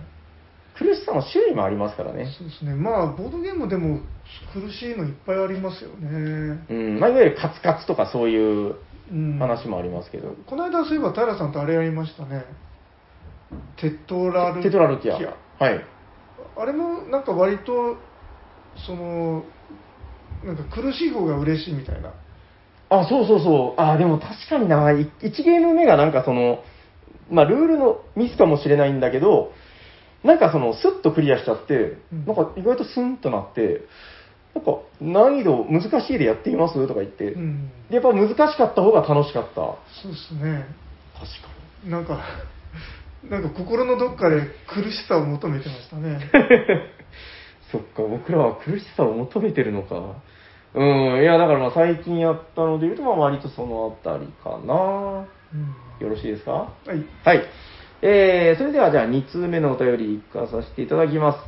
[0.77, 2.27] 苦しさの種類もありますからね。
[2.37, 4.01] そうですね、まあ、ボードゲームでも
[4.53, 6.65] 苦しいのいっぱいありますよね。
[6.69, 8.77] うん、まあいわゆるカツカツとかそういう
[9.13, 10.35] うん話もありますけど。
[10.47, 12.45] この間、そういえば平さんとあれやりましたね。
[13.77, 15.15] テトラルテトラルキア。
[15.15, 15.21] は
[15.71, 15.85] い。
[16.57, 17.97] あれもなんか割と、
[18.87, 19.45] その、
[20.45, 22.13] なんか苦しい方が嬉しいみたいな。
[22.89, 23.81] あ、そうそうそう。
[23.81, 25.09] あ、でも確かにな、1
[25.45, 26.63] ゲーム目がなんかその、
[27.31, 29.53] まあルールのミスかもしれないんだけど、
[30.25, 33.83] なんかその、スッとクリアしちゃって、うんなんか意外とスンとなって、
[34.55, 36.75] なんか難易度難しいでやってみます？
[36.89, 37.71] とか言って、うん。
[37.89, 39.55] でやっぱ難しかった方が楽しかった。
[39.55, 40.67] そうですね。
[41.15, 41.49] 確か
[41.87, 42.21] なんか、
[43.31, 46.15] なんか心のどっかで苦しさを求めてましたね。
[46.17, 46.21] に。
[47.71, 50.17] そっか、僕らは苦しさを求めてるのか。
[50.75, 55.27] うん、いや、だからまあ最近やったので言うと、まあ割とそのあたりかな。
[55.55, 56.53] うんよろしいですか？
[56.53, 57.05] はい。
[57.25, 57.43] はい。
[58.01, 61.39] えー、それではじゃあ2通目のお便り行かさせていただきます。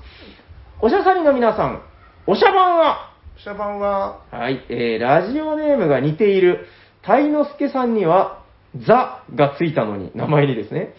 [0.82, 1.82] おしゃさりの皆さん、
[2.26, 3.12] おしゃばんは？
[3.42, 6.66] シャバンは、はい、えー、ラジオネームが似ている、
[7.00, 8.44] たいのすけさんには、
[8.86, 10.94] ザがついたのに、名前にですね。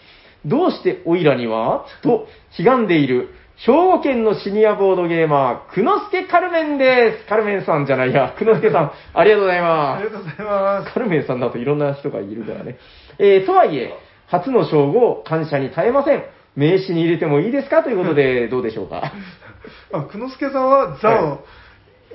[0.46, 1.86] どうしておいらには？
[2.02, 7.26] と、悲願でいる、兵庫県のシニアボードゲーマー、くのすけカルメンです。
[7.30, 10.10] カルメンさんじゃないや、くのすけさん、ありがとうございますあり。
[10.12, 10.92] がとうございます。
[10.94, 12.78] カルメンさんだといろんな人がいるからね。
[13.20, 13.94] えー、とはいえ、
[14.28, 16.24] 初の称号、感謝に耐えません。
[16.56, 17.84] 名刺に入れてもいいですか？
[17.84, 19.14] ということで、どうでしょうか？
[19.94, 21.38] あ、久之助さんはザを、は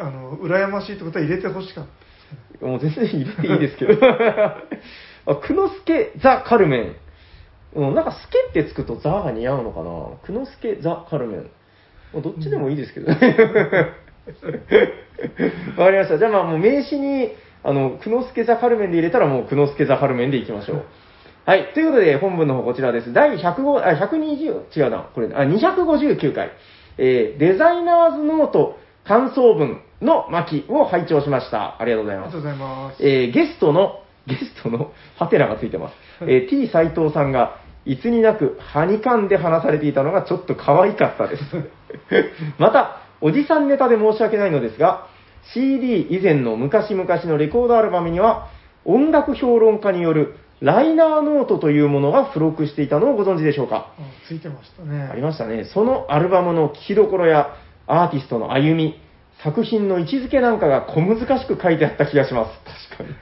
[0.01, 1.87] あの、羨ましいってことは入れてほしかっ
[2.61, 2.67] た。
[2.67, 3.95] もう全然入れていいですけど。
[5.27, 6.97] あ、くのすけ、ザ・カルメン。
[7.75, 10.27] うん、なんか、スケってつくとザが似合うのかな。
[10.27, 11.51] くのすけ、ザ・カルメン。
[12.13, 13.15] もうどっちでもいいですけどね。
[15.77, 16.19] わかりました。
[16.19, 20.83] じゃあまあもう名刺に、あの、くのすけザ・カルメンで入れたらもうくのすけザ・カルメンでいきましょう。
[21.45, 21.73] はい。
[21.75, 23.13] ということで、本文の方こちらです。
[23.13, 26.51] 第105、あ、120、違うな、これ、あ、259回、
[26.99, 31.81] えーデザイナーズノート感想文の巻を拝聴しました。
[31.81, 32.59] ありがとうございますありがとう。
[32.59, 33.07] ございます。
[33.07, 36.08] えーゲストの、ゲストのハテナがついてます。
[36.23, 41.43] えー T 斎藤さんが、いつになく、はにかんで話されていたのがちょっと可愛かったです。
[42.59, 45.07] また、おじさんネタで申し訳ないのですが、
[45.55, 48.49] CD 以前の昔々のレコードアルバムには、
[48.85, 53.93] 音楽評論家によるライナーノートというものが付録していたのをご存知でしょうか？
[53.99, 55.03] あついてましたね。
[55.03, 55.65] ありましたね。
[55.65, 57.55] そのアルバムの聴きどころや
[57.87, 59.01] アーティストの歩み、
[59.43, 62.51] 作品の位置づけなんかが小難しく書いてあった気がします。
[62.91, 63.17] 確かに。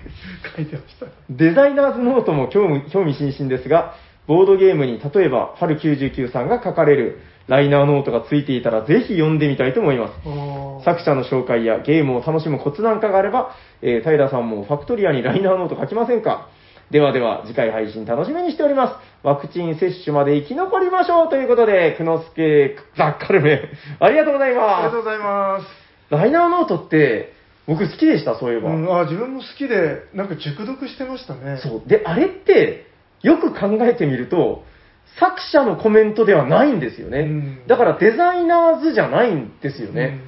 [0.57, 1.07] 書いてました。
[1.29, 3.95] デザイナーズノートも興味興味津々ですが、
[4.27, 10.85] ボードゲームに例えば、春99さんが書かれるライナーノートがついていたら、ぜひ読んでみたいと思います。
[10.85, 16.49] 作者の紹介やゲームを楽しむコツなんかがあれば、えー平さんもファクトリアにライナーノート書きませんか？
[16.91, 19.27] ではでは、次回配信楽しみにしております。
[19.27, 23.61] ワクチン接種まで生き残りましょうということで、くのすけ、ザッカルメン、
[24.01, 25.86] ありがとうございまありがとうございます。
[26.09, 26.13] す。
[26.13, 27.33] ライナーノートって、
[27.67, 28.71] 僕好きでした、そういえば。
[28.71, 31.61] うん、あ自分も好きで、なんか熟読してましたね。
[31.63, 31.89] そう。
[31.89, 32.87] で、あれって、
[33.23, 34.65] よく考えてみると、
[35.19, 37.21] 作者のコメントではないんですよね。
[37.21, 40.21] うんだからデザイナーズじゃないんですよね。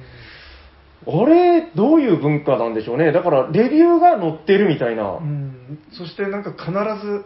[1.07, 3.11] あれ、どういう文化なんでしょうね。
[3.11, 5.03] だから、レビューが載ってるみたいな。
[5.17, 7.25] うんうんそしてなんか必ず、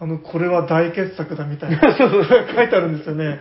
[0.00, 2.24] あの、これは大傑作だみたいな そうそう
[2.54, 3.38] 書いてあるんですよね。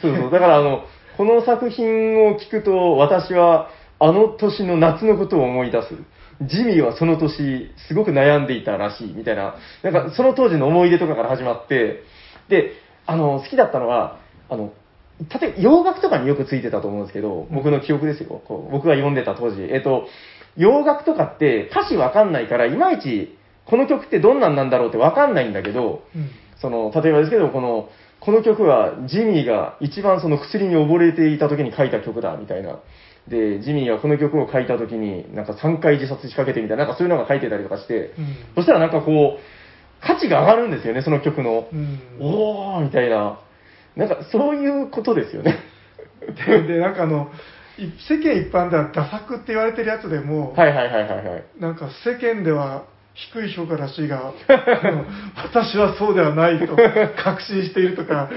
[0.00, 0.30] そうそう。
[0.30, 0.84] だから、あの、
[1.16, 5.94] この作品を聞くと、私は、あの年の夏のことを思い出す。
[6.42, 9.54] ジミーはその年、すごく悩んでいたらしい、みたいな。
[9.82, 12.02] なんか、その当時の思い出とかから始まって、
[12.48, 12.72] で、
[13.06, 14.18] あの、好きだったのは、
[14.50, 14.72] あの、
[15.40, 18.42] 例えば洋楽とかによくついてたと思うんですけど、僕の記憶ですよ。
[18.46, 19.62] こう僕が読んでた当時。
[19.62, 20.06] えっと、
[20.58, 26.30] 洋楽とかって歌詞わかんないから、いまいち、この曲ってどんなんなんだろうってわかんないんだけど、うん
[26.60, 27.88] その、例えばですけど、この、
[28.20, 32.78] この曲はジミーが一番その薬に溺れていた時に書いた曲だ、みたいな。
[33.28, 41.68] で、ジミーはこの曲を書いた時に、なんか3回自殺しかけてみたいな、なんかそういうのが書いてたりとかして、うんそしたらなんかこう、価値が上がるんですよね、その曲の。
[41.72, 43.40] うんおーみたいな。
[43.96, 45.58] なんかそういうことですよね。
[46.46, 47.30] ででなんかあの
[47.78, 51.44] い世間一般ではダ作って言われてるやつでも、はいはいはいはいはい。
[51.58, 52.84] なんか世間では
[53.16, 54.34] 低い評価らしいが、
[55.42, 56.76] 私はそうではないと
[57.16, 58.28] 確信しているとか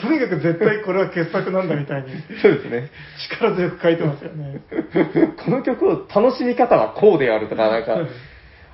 [0.00, 2.08] とにかく絶対これは傑作なんだみたいに
[2.40, 2.90] そうですね。
[3.30, 4.60] 力強く書いてますよね。
[5.44, 7.98] この曲を楽しみ方はこうであるとか、なんか、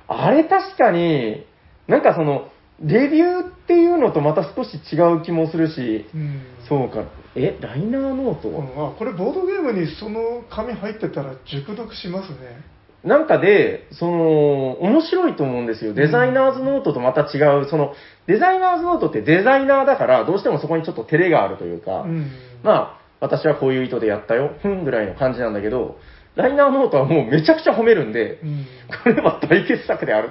[0.07, 1.45] あれ確かに、
[1.87, 2.49] なんかその、
[2.83, 7.03] レビューっていうのとまた少し違う気もするし、うんそうか、
[7.35, 12.74] え、ライナーノート、うんあこれボードゲームにその紙入ってたら熟読しますね。
[13.05, 15.93] なんかで、その、面白いと思うんですよ。
[15.93, 17.93] デザイナーズノートとまた違う、その、
[18.25, 22.31] デザイナーズノートってデザイナーだから、どうしてもそこにちょっと照れがあるというか、うん
[22.63, 25.99] まあ、私はこういう意図でやったよ、ふんぐらいの感じなんだけど、
[26.35, 28.65] ライナーノートはもうめちゃくちゃ褒めるんで、うん
[29.03, 30.29] これは大傑作である。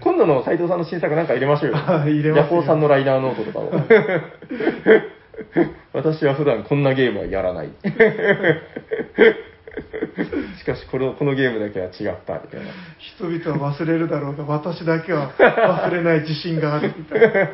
[0.00, 1.76] 今度の斉藤さんの新作なんか入れましょうよ。
[1.86, 3.70] あ入れまヤコウさんのライナーノートとかを。
[5.92, 7.70] 私は普段こんなゲームはやらない。
[10.58, 12.66] しかしこの、このゲームだけは違った、みたいな。
[12.98, 17.50] 人々は忘れるだろうが、私だけは忘れない自信があるみたいな。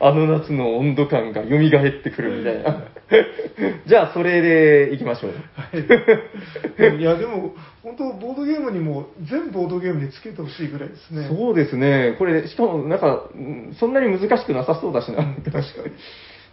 [0.00, 2.84] あの夏の温度感が蘇ってくるみたいな。
[3.86, 5.32] じゃあ、それで行きましょう。
[5.54, 11.28] はい、いや、でも、本当、ボードゲームにも、全ボードゲームにつけてほしいぐらいですね。
[11.28, 12.14] そうですね。
[12.18, 15.18] これ、しかも、なんか、うんそんなに難しくなさそうだしな。
[15.18, 15.92] うん確かに。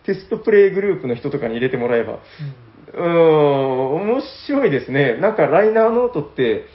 [0.04, 2.14] テストプレイグループの人とかに入れてもらえば。
[2.14, 5.18] うんうーん、面白いですね。
[5.18, 6.66] なんか、ライナーノートって、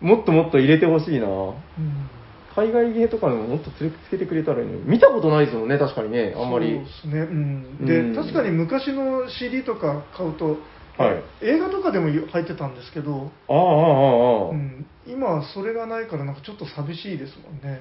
[0.00, 1.26] もっともっと入れてほしいな。
[1.26, 1.54] うん
[2.54, 4.82] 海外ゲーとかでももっとつけてくれたらいいのに。
[4.84, 6.34] 見たことないですもんね、確かにね。
[6.36, 6.76] あんまり。
[6.76, 7.20] そうですね。
[7.22, 7.84] うん。
[7.84, 10.56] で、うん確かに昔の CD とか買うと、
[10.96, 14.50] はい映画とかでも入ってたんですけど、ああ、ああ、ああ。
[14.50, 17.80] うん、今はそれがないから、なんかちょっと寂しいですもんね。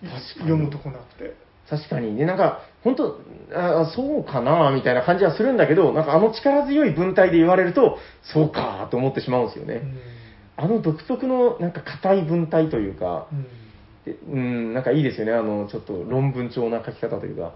[0.00, 1.36] 確かに読むとこなくて。
[1.68, 3.18] 確かにね、なんか、本当
[3.54, 9.74] あそうかな、みたいな感じはするんだけど、なんかあの力強い文体で言われると、そうか、と思ってしまうんですよね。
[9.74, 10.14] うん
[10.56, 13.46] あの独特の、なんか硬い文体というか、うん
[14.04, 17.54] でうん、なんかいいですよね、あの、ちょっと論文調な書き方というか。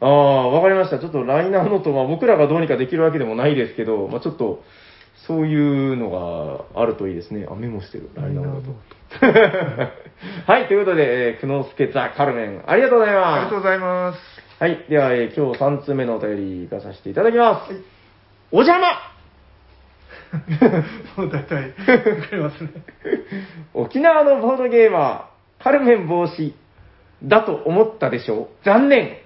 [0.00, 0.98] ああ、わかりました。
[0.98, 4.62] ちょっとライナーノートは僕らがどうにかできるわけでもないですけど、まあちょっと、
[5.26, 6.10] そういうの
[6.74, 7.46] があるといいですね。
[7.50, 8.10] あ、メモしてる。
[8.14, 8.72] ライナーノート。
[10.46, 13.58] はい、ということで、えー、久之助ザ・カルメン、ありがとうございますありがとう。
[13.60, 14.18] ございます。
[14.58, 14.84] はい。
[14.88, 17.72] では、えー今日3通目のお便り行かさせていただきます。
[17.72, 17.82] はい
[18.54, 18.86] お邪魔
[21.16, 22.70] もう大体、わかりますね。
[23.74, 26.54] 沖縄のボードゲーマー、カルメン帽子
[27.24, 29.16] だと思ったでしょう残念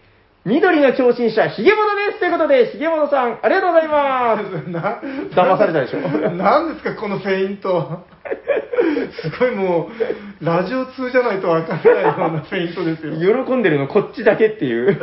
[0.48, 6.00] 緑の共振者、ヒゲモノですということで、ヒゲモノさん、ありがとうございます な騙されたでしょ
[6.32, 8.06] 何ですか、このフェイント。
[9.20, 9.90] すごいも
[10.40, 13.44] う、ラジオ通じゃないとわからないようなフェイントですよ。
[13.44, 14.98] 喜んでるのこっちだけっていう。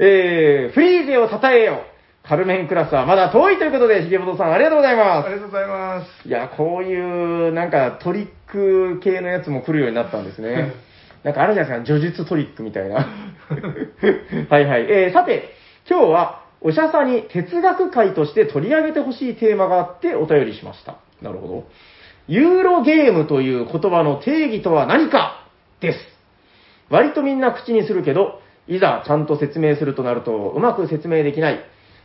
[0.00, 1.82] えー、フリーゼを称えよ
[2.24, 6.28] カルメンクラスはまだ遠いということで、ヒゲモノさん、ありがとうございますありがとうございます。
[6.28, 10.72] いや、こういう、なんかトリック系のやつも来るようになったんですね。
[11.24, 13.06] なんかあるじゃないですか、叙述トリックみたいな。
[14.48, 14.86] はいはい。
[14.90, 15.54] えー、さて、
[15.88, 20.96] 今日は、おしゃさに哲学会として取り上げてほしいテーマがあってお便りしました。
[21.22, 21.64] なるほど。
[22.26, 25.46] ユーロゲームという言葉の定義とは何か
[25.80, 25.98] です。
[26.90, 31.60] 割とみんな口にするけど、いざちゃんと説明するとなるとうまく説明できない。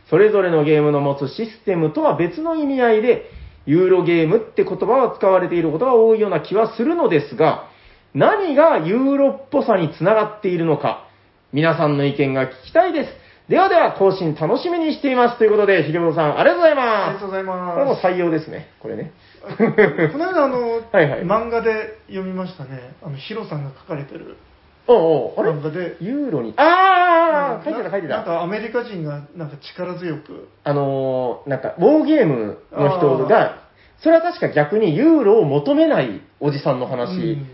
[0.08, 3.30] それぞれのゲームの持つシステムとは別の意味合いで、
[3.66, 7.68] ユーロゲームって言葉は使われていることが多いような気はするのですが、
[8.14, 11.06] 何がユーロっぽさにつながっているのか、
[11.52, 13.10] 皆さんの意見が聞きたいです。
[13.48, 15.38] ではでは、更新楽しみにしています。
[15.38, 17.14] ということで、ひげぼろさん、ありがとうございあります。
[17.14, 18.06] がとうございこれもます。
[18.06, 19.12] 採用ですね、これね。
[19.42, 22.94] この間、あの、 はいはい漫画で読みましたね。
[23.04, 24.36] あの、ヒロさんが書かれてる、
[24.86, 25.50] おうおうあれ？
[25.50, 28.16] 漫画で、ユーロに、ああ書いてた書いてた。
[28.16, 33.56] なんかアメリカ人がなんか力強く、あのーなんか、ウォーゲームの人が、
[33.98, 37.46] それは確か逆にユーロを求めないおじさんの話、うん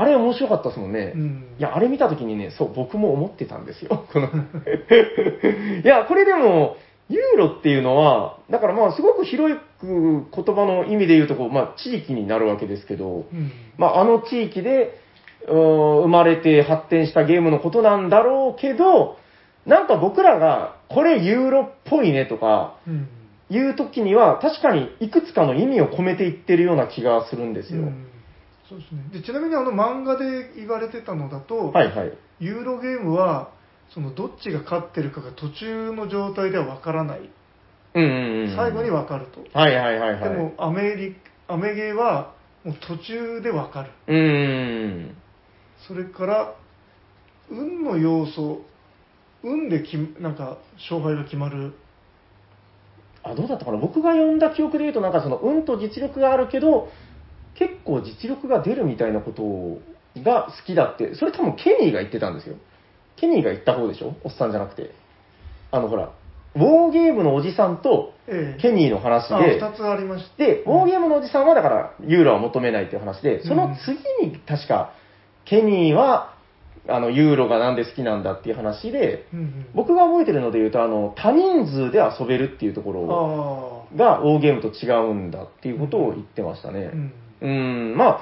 [0.00, 1.12] あれ面白かったですもんね。
[1.14, 4.06] うんいや、あれ見たときにね、そう、僕も思ってたんですよ。
[4.12, 4.28] この
[5.84, 6.76] いや、これでも、
[7.10, 14.98] ユーロっていうのは、だからまあ、すごく広く言葉の意味で言うとこう、まあ、地域になるわけですけど、うんまあ、あの地域で、
[15.46, 19.16] 生まれて発展したゲームのことなんだろうけど、
[19.66, 23.08] なんか僕らが、これユーロっぽいねとか、うん
[23.52, 27.80] いう時には、確かにいくつかの意味を込めていってるような気がするんですよ。
[27.80, 28.06] うん
[28.70, 32.12] そうですねでちなみにあの漫画で言われてたのだと、はいはい。
[32.38, 33.50] ユーロゲームは
[33.92, 37.30] そのどっちが勝ってるかが途中の状態ではわからない、
[37.94, 38.56] うんうんうん。
[38.56, 40.30] 最後にわかると、はいはいはいはい。
[40.30, 41.16] でもアメリ
[41.48, 45.16] アメゲーはもう途中でわかるうーん。
[45.88, 46.54] それから
[47.50, 48.62] 運の要素
[49.42, 51.74] 運できなんか勝敗が決まる
[53.22, 56.88] あ、どうだったかな僕が読んだ記憶で言うと、なんかその、運と実力があるけど、
[57.60, 62.56] 結構実力が出るみたいなことが好きだって、それ多分ケニーが言ってたんですよ。
[63.16, 64.16] ケニーが言った方でしょ？
[64.24, 64.90] おっさんじゃなくて。
[65.70, 66.10] あのほら、
[66.56, 68.60] ウォーゲームのおじさんとええ。
[68.60, 74.92] ケニーの話あで、2つありましてで、ウォーゲームのおじさんはだから、ユーロは求めないっていう話で、その次に確か、
[75.44, 76.34] ケニーは、
[76.88, 79.66] あの、ユーロがなんで好きなんだっていう話で、うんうん。
[79.74, 86.90] 僕が覚えてるので言うと、あの、多人数で遊べるっていうところあが、ウォーゲームと違うんだっていうことを言ってましたあ、ね。
[86.92, 86.96] う。
[86.96, 87.12] んうん、
[87.46, 88.20] まあ、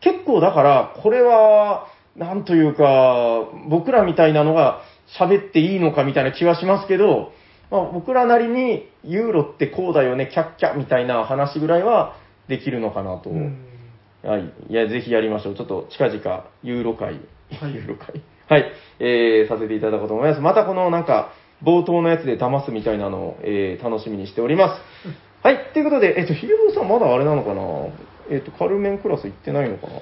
[0.00, 1.86] 結構だから、これは、
[2.16, 4.80] なんというか、僕らみたいなのが
[5.18, 7.32] 喋っていいのかみたいな気はしますけど、
[7.70, 12.16] まあ、僕らなりに、ユーロってこうだよね、キャッキャみたいな話ぐらいは
[12.48, 13.30] できるのかなと。
[13.30, 13.64] うん
[14.20, 14.52] はい。
[14.68, 15.54] いや、ぜひやりましょう。
[15.54, 17.20] ちょっと近々、ユーロ会。
[17.60, 18.20] はいユーロ会。
[18.48, 18.72] はい。
[18.98, 20.40] えー、させていただこうと思います。
[20.40, 21.30] またこのなんか、
[21.62, 24.82] 冒頭のやつで騙すみたいなのを、えー、楽しみにしております。
[25.42, 25.70] はい。
[25.72, 27.62] ということで、えっと、ヒゲボーさんまだあれなのかな？
[28.30, 30.00] えっと、カルメンクラス行ってないのかな？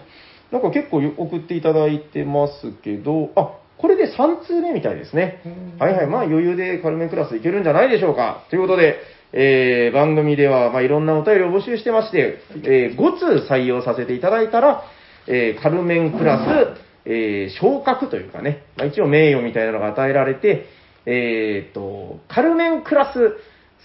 [0.52, 5.42] なんか結構送っていただいてますけど、あ、これで3通目みたいですね。
[5.44, 6.06] うんはいはい。
[6.06, 8.44] まあ余裕でカルメンクラスいけるんじゃないでしょうか。
[8.50, 8.96] ということで、
[9.32, 14.84] えー番組では、まあ、いろんなお便りを募集してまして、えー5通採用させていただいたら、
[15.26, 20.66] えーカルメンクラス、えー昇格というかね、まあ、一応名誉みたいなのが与えられて、
[21.06, 23.36] えーっと、カルメンクラス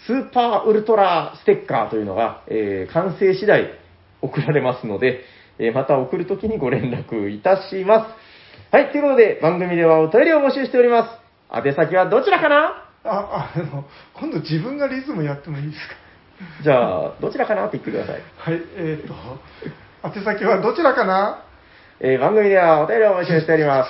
[0.05, 3.80] スーパーウルトラステッカーというのが、えー完成次第
[4.21, 5.21] 送られますので、
[5.59, 8.05] えーまた送るときにご連絡いたしま
[8.71, 8.75] す。
[8.75, 11.19] はい、ということで、番組ではお便りを募集しておりま
[11.51, 11.57] す。
[11.67, 12.87] 宛先はどちらかな？
[13.03, 15.95] ああの今度自分がリズムやってもいいですか？
[16.63, 17.65] じゃあ、どちらかな？
[17.67, 18.21] って言ってください。
[18.37, 19.13] はいえっ、と
[20.17, 21.43] 宛先はどちらかな？
[21.99, 23.89] えー番組ではお便りを募集しております。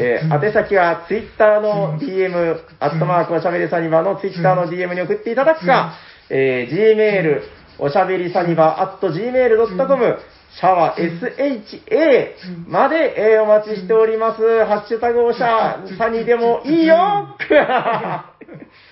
[0.00, 5.94] えー宛先は Twitter の DM、アットマークおしゃべりサニバの Twitter の DM に送っていただくか、
[6.30, 7.40] えー Gmail、
[7.80, 10.18] おしゃべりサニバ、at gmail.com、
[10.58, 12.34] シャワー SHA
[12.66, 14.64] まで、えーお待ちしております。
[14.64, 16.96] ハッシュタグおしゃサニでもいいよ。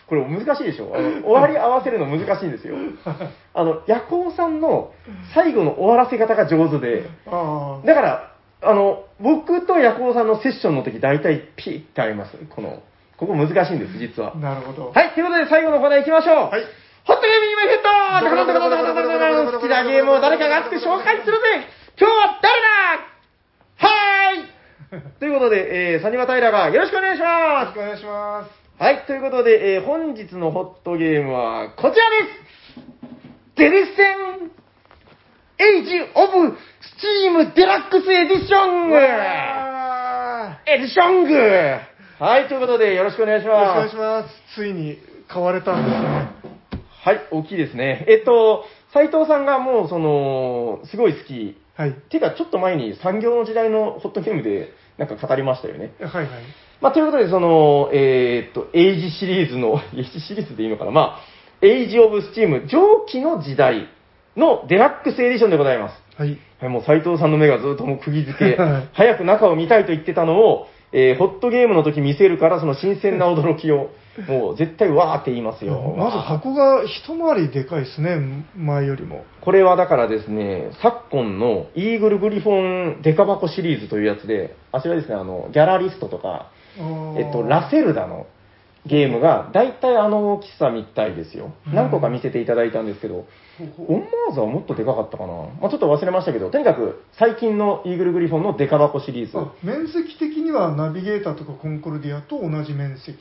[0.06, 0.92] これ難しいでしょ。
[0.94, 2.76] あの終わり合わせるの難しいんですよ。
[3.54, 4.92] あの、ヤコウさんの
[5.34, 7.08] 最後の終わらせ方が上手で、
[7.84, 8.30] だから、
[8.62, 12.36] あの、僕とヤコウさんのセッションの時大体ピーってあります。
[12.50, 12.82] この、
[13.16, 14.36] ここ難しいんです、実は。
[14.36, 14.92] なるほど。
[14.94, 16.36] はい、ということで最後のコーナー行きましょう。
[16.50, 16.62] はい
[17.06, 17.96] ホットゲーム今ヘッド
[19.58, 21.62] 好きなゲームを誰かが熱く紹介するぜ
[21.98, 23.16] 今日は誰だ
[23.78, 28.82] はーいということで、えー、サニバタイラがよろしくお願いしますよろしくお願いします。
[28.82, 32.86] はい、ということで、えー、本日のホットゲームはこちらです
[33.56, 34.50] デリセン
[35.58, 41.34] エイジ・ of Steam Deluxe Editionわ Edition
[42.18, 44.26] はい、ということでよろしくお願いしーよろしくお願いし。
[44.26, 44.98] ますついに
[45.28, 46.45] 買われたんですね
[47.06, 48.04] はい、大きいですね。
[48.08, 51.56] えっと、斉藤さんがもう、その、すごい好き。
[51.76, 55.92] はいていうか、ちょっと前に産業の時代のホットゲームで、なんか語りましたよね。
[56.00, 56.28] はいはい
[56.80, 61.20] まあ、ということで、その、えーっと、 Age シリーズの、 Age シリーズでいいのかなまあ、
[61.62, 63.86] Age of Steam、蒸気の時代
[64.36, 66.02] の Deluxe Edition でございます。
[66.16, 73.90] はいはい、もう斉藤さんの目がずっともう釘付け はい、早く中を見たいと言ってたのを、えーホットゲームの時見せるから、その新鮮な驚きを、
[74.28, 75.94] もう絶対わーって言いますよ。
[75.96, 86.46] まず箱が一回りでかいですね前よりもこれはだからですね、昨今のイーグルグリフォンデカ箱シリーズというやつで、あちらですね、あの、ギャラリストとか、
[87.16, 88.26] えっと、ラセルダの
[88.86, 91.52] ゲームが、大体あの大きさみたいですよ。
[91.66, 93.26] うん何個か見せていただいたんですけど、
[93.88, 95.32] オンマーズはもっとでかかったかな。
[95.60, 99.38] まあ、ちょっと忘れましたけど、とにかく最近のイーグルグリフォンのデカ箱シリーズ。
[99.38, 103.16] あ面積的にはナビゲーターとかコンコルディアと同じ面積。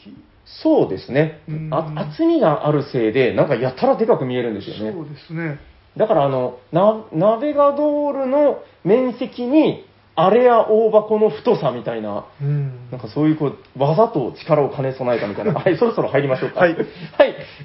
[0.46, 1.74] そうですねうん。
[1.74, 4.92] あ厚みがあるせいで、なんかやたらでかく見えるんですよね。
[4.92, 5.60] そうですね。
[5.98, 9.86] だからあの、ナナベガドールの面積に、
[10.18, 12.90] アレア大箱の太さみたいな、うん。
[12.90, 15.52] なんかそういうこう、技と力を兼ね備えたみたいな。
[15.54, 16.62] はい、そろそろ入りましょうか。
[16.62, 16.86] はいはい。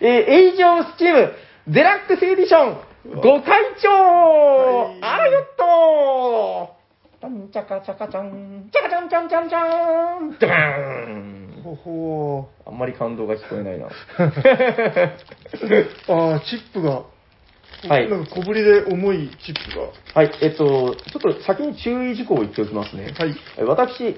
[0.01, 1.33] えー、エイジオブスチーム、
[1.69, 2.77] デラックスエディション、
[3.23, 13.89] ご会長、はいあらよっとーんちゃかちゃかちゃん、ちゃかちゃんちゃんちゃんちゃん、ドカーンほほあんまり感動が聞こえないな。
[14.19, 15.87] ー。
[16.09, 17.03] ああ、チップが、
[17.89, 19.87] はいなんか小ぶりで重いチップが。
[20.15, 23.15] はい、えっと、ちょっと先に注意事項を言っておきますね。
[23.19, 23.35] はい。
[23.57, 24.17] え私、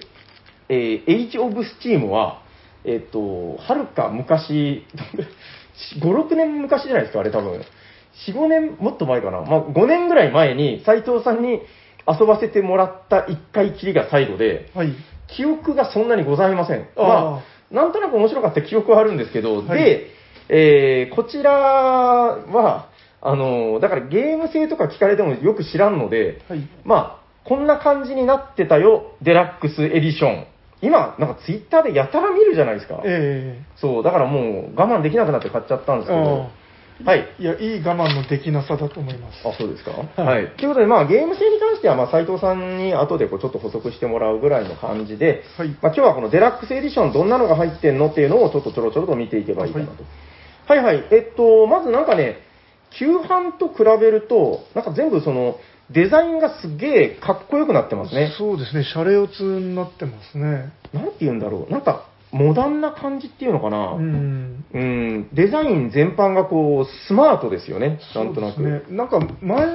[0.69, 2.43] えー、Age of Steam は、
[2.85, 4.85] えっと、はるか昔、
[6.01, 7.61] 5、6年昔じゃないですか、あれ多分。
[8.27, 9.41] 4、5年、もっと前かな。
[9.41, 11.61] まあ、5年ぐらい前に、斉藤さんに
[12.09, 14.93] 遊ばせてもらった1回きりが最後で、はい。
[15.29, 16.89] 記憶がそんなにございません。
[16.97, 20.07] あまあ、なんとなく面白かった記憶はあるんですけど、はいで、
[20.49, 22.89] えーこちらは、
[23.23, 26.69] あの、だからゲーム性とか聞かれてもよく知らんので、はい。
[26.85, 30.47] まあ、こんな感じになってたよ、デラックスエディション。
[30.81, 33.01] 今、なんかツイッターでやたら見るじゃないですか。
[33.05, 36.51] えそう、だからもう我慢できなくなって買っちゃったんですけど。
[37.05, 37.29] はい。
[37.39, 39.49] えいや、いい我慢のできなさだと思います。
[39.49, 39.93] あ、そうですか？
[39.93, 40.47] はいはい。
[40.57, 50.05] ということで、まあ、ゲーム性に関しては、まあ、斉藤さんに後でこうちょっと補足してもらうぐらいの感じで、はいまあ、今日はこのデラックスエディション、どんなのが入ってんのっていうのをちょっとちょろちょろと見ていけばいいかなと。
[50.67, 52.39] はい、はい、えっと、まずなんかね、
[52.99, 55.57] 旧版と比べると、なんか全部その、
[55.91, 58.33] デザインがすげえかっこよくなってますね。
[58.39, 60.73] そうですね、シャレオツになってますね。
[60.93, 61.73] なんて言うんだろう。
[61.73, 63.93] なんか、モダンな感じっていうのかな。
[63.93, 64.65] うん。
[64.73, 68.01] うん、デザイン全般がこう、スマートですよね。
[68.15, 68.57] なんとなく。
[68.57, 68.97] そうですね。
[68.97, 69.67] なんか前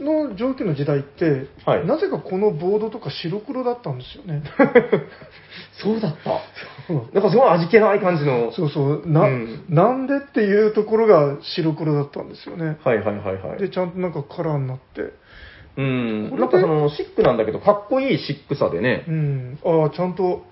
[0.00, 4.42] の上記の時代って、はいなぜかこのボードとか白黒だったんですよね。
[5.82, 6.30] そうだった。
[7.12, 8.52] なんかすごい味気ない感じの。
[8.52, 9.02] そうそう。
[9.06, 12.78] な、うんなんでっていうところが白黒だったんですよね。
[12.84, 13.58] はいはいはいはい。
[13.58, 15.12] で、ちゃんとなんかカラーになって。
[15.76, 16.38] うん。
[16.38, 19.10] なんかその、シックなんだけど、かっこいいシックさでねう。
[19.10, 19.58] ん。
[19.64, 20.44] ああ、ちゃんと、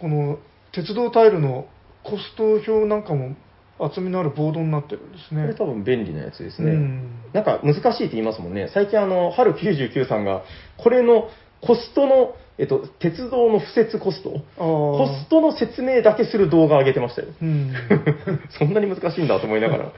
[0.00, 0.38] この
[0.72, 1.66] 鉄道タイルの
[2.04, 3.36] コスト表なんかも
[3.84, 5.42] 厚みのあるボードになってるんですね。
[5.42, 6.72] これ多分便利なやつですね。
[6.72, 8.70] うんなんか難しいって言いますもんね。
[8.74, 10.42] 最近あの、春99さんが、
[10.76, 11.30] これの
[11.62, 14.42] コストの、えっと、鉄道の敷設コスト。
[14.58, 17.28] コストの説明だけする動画を上げてましたよ。
[17.40, 17.72] うん。
[18.58, 19.92] そんなに難しいんだと思いながら。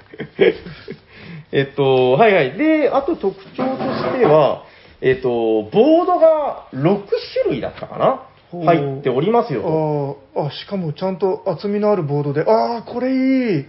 [1.51, 2.53] えっと、はいはい。
[2.53, 4.63] で、あと特徴としては、
[5.01, 7.03] えっと、ボードが6
[7.45, 8.23] 種類だったかな？
[8.63, 13.67] 入っておりますよあ、あ、しかもちゃんと厚みのあるボードで、ああ、これいい。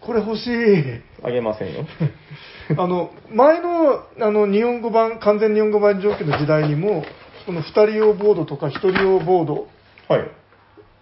[0.00, 1.02] これ欲しい。
[1.22, 1.84] あげませんよ。
[2.76, 7.04] あの、前の、あの、日本語版、完全日本語版上記の時代にも、
[7.46, 9.68] この2人用ボードとか1人用ボード、
[10.08, 10.30] はい。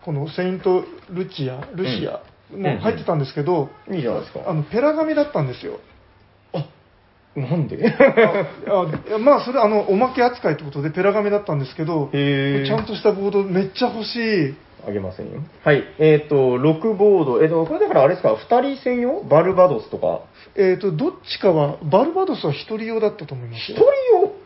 [0.03, 2.21] このセイント・ルチア、ルシア
[2.53, 4.41] うんも入ってたんですけど、いいじゃないですか。
[4.47, 5.81] あの、ペラ紙だったんですよ。
[7.37, 7.95] なんで？
[9.13, 14.55] あまあ、それ、あの、おまけ扱いってことでペラ紙だったんですけど、ちゃんとしたボードめっちゃ欲しい。
[14.87, 15.41] あげませんよ。
[15.65, 15.85] はい。
[15.99, 17.43] えっ、と、6ボード。
[17.43, 19.23] えっ、と、これだからあれですか、2人専用？
[19.23, 20.23] バルバドスとか？
[20.57, 23.87] えっ、と、どっちかは、バルバドスは1人用だったと思います1よ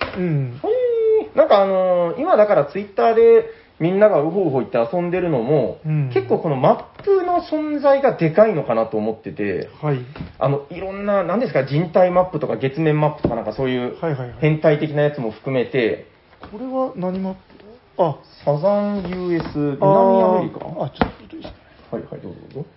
[0.00, 0.16] 人。
[0.16, 0.18] 用？
[0.18, 0.60] うん。
[0.62, 3.44] へーなんかあのー今だからツイッターで
[3.78, 9.98] みんながウホウホ言って遊んでるのも、うん結構このマップの存在がでかいのかなと思ってて、はい。
[10.38, 14.38] あの、いろんな、なんですか、人体マップとか月面マップとかなんかそういうはいはいはい。
[14.40, 16.06] 変態的なやつも含めて、
[16.50, 17.40] これは何マップ？
[17.58, 17.59] だ
[18.02, 20.60] あ、サザン US、南アメリカ？
[20.60, 21.58] あちょっといいですね。
[21.90, 22.68] はいはい、どうぞどうぞ。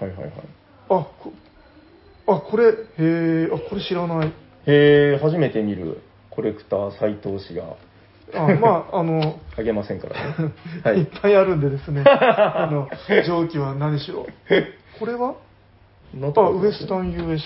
[0.00, 0.30] はいはいはい。
[0.30, 1.32] あ、こ
[2.28, 4.28] あ、これ、へえ、あ、これ知らない。
[4.28, 5.98] へえ、初めて見る
[6.30, 7.64] コレクター斎藤氏が
[8.34, 10.52] あ、まあ、あの、 あげませんからね。
[10.84, 11.02] はいい。
[11.02, 12.04] っぱいあるんでですね。
[12.06, 12.88] あの、
[13.26, 14.26] 蒸気は何しろ。
[15.00, 15.34] これは？
[16.36, 17.42] あ、ウエスタン US。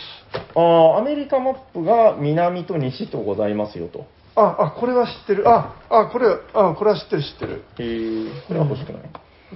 [0.55, 4.07] ああ、アメリカマップが南と西とございますよと。
[4.35, 5.49] あ、あ、これは知ってる。
[5.49, 7.65] あ、あ、これ、あ、これは知ってる知ってる。
[7.79, 9.03] へえ、これは欲しくない。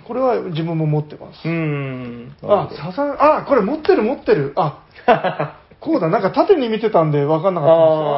[0.05, 1.49] これは自分も持ってます。
[1.49, 2.37] うーん。
[2.43, 4.53] あ、サザン、あ、これ持ってる持ってる。
[4.57, 4.85] あ、
[5.81, 8.13] こうだ、なんか縦に見てたんで分かんなかったんですが、あ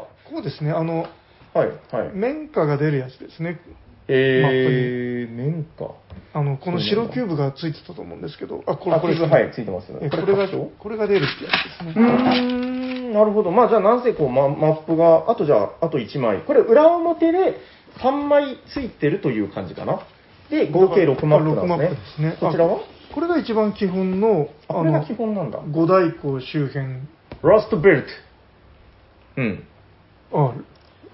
[0.00, 0.08] こ
[0.38, 1.06] うですね、あの、
[1.54, 2.10] あ、はい、はい。
[2.14, 3.60] 綿花が出るやつですね。
[4.06, 5.90] えー、綿花。
[6.34, 9.98] あの、この白キューブがついてたと思うんですけど、あ、これ、あ、これ、はい、ついてますね。
[10.02, 11.50] えこれがこれが出るってや
[11.80, 12.73] つですね。
[13.14, 13.50] ん、なるほど。
[13.50, 16.38] まあ、じゃあ、なんせこう、ママップが、あとじゃあ、あと1枚。
[16.38, 17.60] これ、裏表で
[17.98, 20.00] 3枚ついてるという感じかな。
[20.50, 21.78] で、合計6マップなんですね。
[21.78, 22.80] あ6マップですねこちらは？
[23.14, 25.60] これが一番基本の、あ、これが基本なんだ。
[25.70, 26.86] 五大湖周辺。
[27.42, 28.08] ラストベルト。
[29.36, 29.64] うん。
[30.32, 30.52] あ、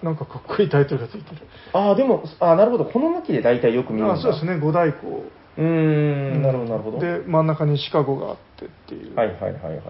[0.02, 1.42] なんかかっこいいタイトルがついてる。
[1.74, 2.86] ああ、でも、あなるほど。
[2.86, 4.14] この向きで大体よく見るんだ。
[4.14, 5.24] あそうですね、五大湖。
[5.58, 6.98] うーん、なるほど、なるほど。
[7.00, 9.14] で、真ん中にシカゴがあってっていう。
[9.14, 9.80] はいはいはいはいはいはい。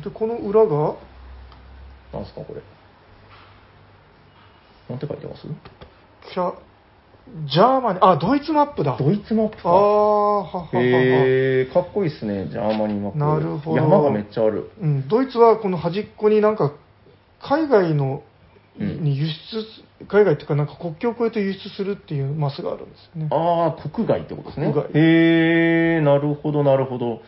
[0.00, 0.94] で、この裏が、
[2.12, 2.62] なんすか、これ。
[4.88, 5.42] なんて書いてます？
[6.32, 6.54] キャ、
[7.46, 8.96] ジャーマニー、あ、ドイツマップだ。
[8.98, 9.68] ドイツマップか。
[9.68, 13.18] ああ、はははえ、かっこいいっすね、 Germany map。
[13.18, 14.70] なるほど山がめっちゃある。
[14.80, 16.72] うん、ドイツはこの端っこになんか、
[17.40, 18.22] 海外の、
[18.80, 23.28] うんに輸出、海外っていうかなんか国境を越えて輸出するっていうマスがあるんですよね。
[23.30, 24.72] ああ、国外ってことですね。
[24.72, 27.20] 国外へえ、なるほど、なるほど。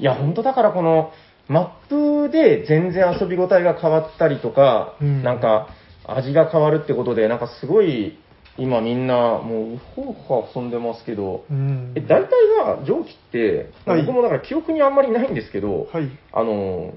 [0.00, 1.12] いや、本当だからこの、
[1.48, 5.68] マップで全然遊び応えが変わったりとか、うんなんか、
[6.06, 8.18] 味が変わるってことで、なんかすごい、
[8.56, 11.92] 今みんな、もう、うほうほ遊んでますけど、うん。
[11.94, 12.30] え、大体
[12.64, 16.08] が蒸気って、はい僕もだから記憶にあんまりないんですけど、はい。
[16.32, 16.92] あの、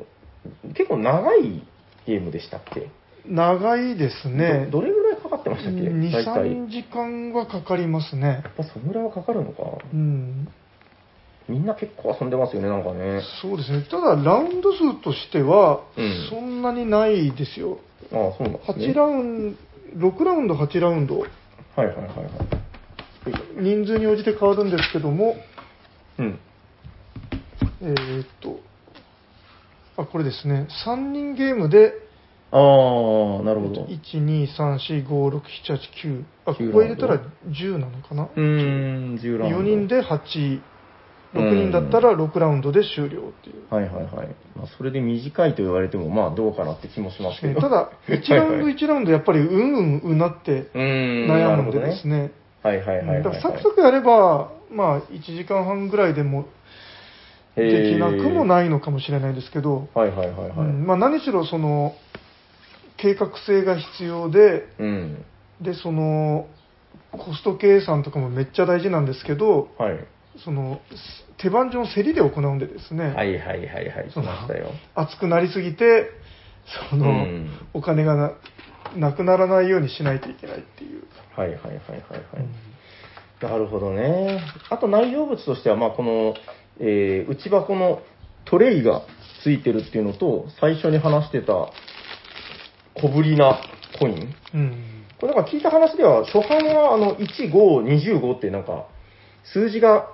[0.75, 1.63] 結構長い
[2.07, 2.89] ゲームでしたっけ？
[3.27, 4.67] 長いですね。
[4.71, 6.47] どどれぐらいかかってましたっけ？2、大体。
[6.49, 8.43] や3時間はかかりますね。
[8.47, 9.61] っぱそのぐらいはかかるのか。
[9.93, 10.47] うん。
[11.51, 13.21] みんな結構遊んでますよね、なんかね。
[13.41, 13.85] そうですね。
[13.91, 17.79] ただ、ラウンド数としてはうん、そんなにないですよ。
[18.13, 18.85] ああ、そうなんですね。
[18.87, 19.57] 8ラウン
[19.95, 21.29] ド、6ラウンド、8ラウンド、はい
[21.77, 22.07] はいはいはい。
[23.61, 25.35] 人数に応じて変わるんですけども、
[26.17, 26.39] うん。
[27.81, 28.59] えーっと、
[29.97, 31.93] あ、これですね、3人ゲームで、
[32.53, 33.85] ああ、なるほど。
[33.85, 38.23] 1、2、3、4、5、6、7、8、9、あ、こ9こ入れたら10なのかな？
[38.23, 38.41] うー
[39.13, 39.57] ん、10ラウンド。
[39.59, 40.61] 4人で8、
[41.33, 43.73] 6人だったら6ラウンドで終了っていう。
[43.73, 44.27] はいはいはい。
[44.55, 47.61] まあ、それで短いと言われても、まあ、どうかなって気もしますけど。
[47.61, 52.31] ただ、1ラウンドはいはい1ラウンドやっぱりうんうんうなって悩むんでですね。
[52.63, 53.23] はいはいはいはい、はい。
[53.23, 56.45] だからサクサクやれば、まあ、1時間半ぐらいでも
[57.55, 58.47] できなくもい。
[58.47, 60.57] ないのかもしれないですけど、はいはいはいはい。
[60.57, 61.95] うんまあ、何しろその
[62.97, 65.25] 計画性が必要で、うん。
[65.61, 66.47] でその
[67.11, 69.99] コスト計算とかもめっちゃ大事なんですけど、はい。
[70.37, 70.79] その
[71.37, 74.11] 手番上の競りで行うんでですね、はいはいはいはい。
[74.11, 74.71] しましたよ。
[74.95, 76.09] 熱くなりすぎて、
[76.89, 78.31] その、うんお金がな
[78.95, 81.03] なくならないようにしないといけないっていう。
[81.35, 81.85] はいはいはいはいは
[82.39, 83.41] い。
[83.41, 84.41] なるほどね。
[84.69, 86.35] あと内容物としては、まあ、この、
[86.79, 88.01] えー内箱の
[88.45, 89.03] トレイが
[89.43, 91.53] ついてるっていうのと、最初に話してた
[92.95, 93.61] 小ぶりな
[93.99, 94.35] コイン。
[94.53, 94.87] うん
[95.19, 98.87] これなんか聞いた話では、初版はあの1、5、25ってなんか、
[99.53, 100.07] 数字が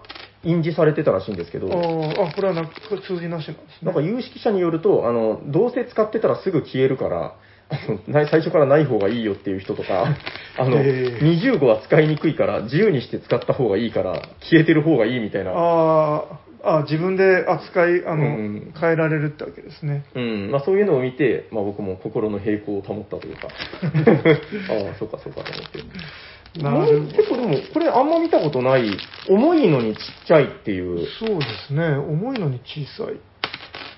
[0.43, 2.69] 印字されてたらしいんですけど、あーあ、これはな
[3.07, 3.83] 数字なしなんですね。
[3.83, 7.35] なんか有識者によると、あの、どうせ使ってたらすぐ消えるから、
[7.69, 10.15] あのない最初からない方がいいよっていう人とか、
[10.57, 15.51] あの、へー25は使いにくいから、自由にして使った方がいいから、消えてる方がいいみたいな。
[15.53, 20.05] あーあ、自分で扱い、あの、うん変えられるってわけですね。
[20.15, 23.47] うん、まあそういうのを見て、まあ僕も心の平衡を保ったというか、
[24.87, 25.79] ああ、そうかそうかと思って。
[26.63, 28.97] なるほど結構でも、これあんま見たことない、
[29.29, 31.97] 重いのにちっちゃいっていう、そうですね。
[31.97, 33.15] 重いのに小さい。
[33.15, 33.21] う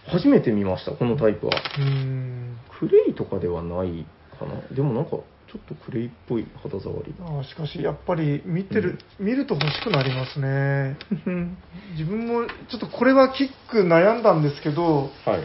[0.08, 1.54] 初めて見ました、このタイプは。
[1.78, 2.58] ーん。
[2.80, 4.06] クレイとかではない
[4.38, 4.76] かな。
[4.76, 7.14] でもなんか、ちょっとクレイっぽい肌触り。
[7.20, 10.98] あーしかし、やっぱり見てる、見ると欲しくなりますね。
[11.98, 15.42] 自分も、ちょっとこれはキック悩んだんですけど、はい。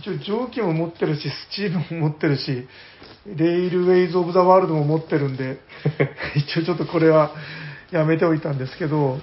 [0.00, 2.66] 一応蒸気も持ってるし、スチームも持ってるし、
[3.26, 5.58] レイルウェイズ・オブ・ザ・ワールドも持ってるんで、
[6.34, 7.32] 一応ちょっとこれは
[7.90, 9.20] やめておいたんですけど、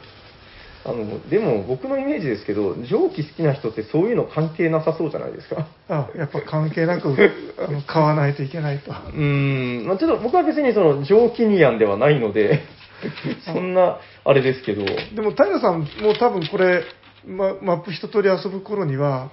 [0.86, 5.68] あの、でも僕のイメージですけど、蒸気好きな人ってそういうの関係なさそうじゃないですか。
[5.90, 7.10] あやっぱ関係なく
[7.60, 8.92] あの買わないといけないと。
[8.92, 12.64] うーん、まあ、ちょっと僕は別にその蒸気ニアンではないので、
[13.46, 16.84] そんな、あれですけど、でも、平さんも多分これ、
[17.26, 19.30] ま、マップ一通り遊ぶ頃には、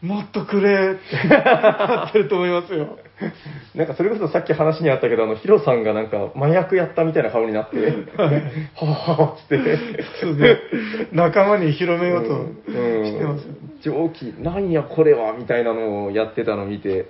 [0.00, 2.98] もっとくれってなってると思いますよ。
[3.74, 10.56] なんかそれこそさっき話にあったけど、あの、ヒロさんがなんか麻薬やったみたいな顔になって、はぁはぁっつって、そうね、
[11.12, 12.28] 仲間に広めようと
[12.64, 13.54] してますよ。
[13.80, 17.06] 蒸気、なんやこれはみたいなのをやってたのを見て、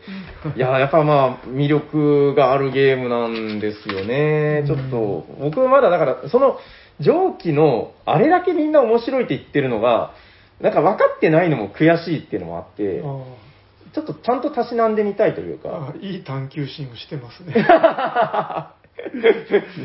[0.56, 4.64] いや、やっぱまあ、魅力があるゲームなんですよね。
[4.66, 6.58] ちょっと、僕まだだから、その
[7.00, 10.12] 蒸気の、あれだけみんな面白いって言ってるのが、
[10.60, 13.48] なんか分かってないのも悔しいっていうのもあって、あ
[13.94, 17.54] ちょっとちゃんとたしなんでみたいというあか、あいい探求心をしてますね。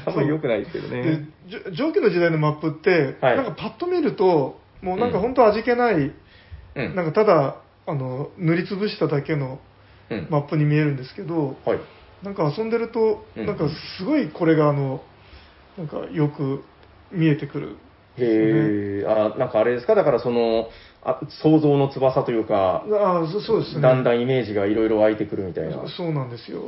[0.06, 1.30] あんまり良くないですけどでね。
[1.48, 6.12] じょ蒸気の時代のマップって、はいなんかパッと見ると、もうなんか本当味気ない、
[6.76, 6.96] うん。
[6.96, 9.60] なんかただあの塗りつぶしただけの
[10.10, 11.80] うんマップに見えるんですけど、はい。
[12.24, 15.04] なんか遊んでると、うんなんかすごいこれがあの、
[15.78, 16.64] なんかよく
[17.12, 17.78] 見えてくる。
[18.18, 19.96] へえ、あ、なんかあれですか？
[19.96, 20.68] だからその、
[21.04, 23.82] あ想像の翼というか、ああ、そそうですね。
[23.82, 25.82] だんだんイメージがいろいろ湧いてくるみたいな。
[25.84, 26.62] そそうなんですよ。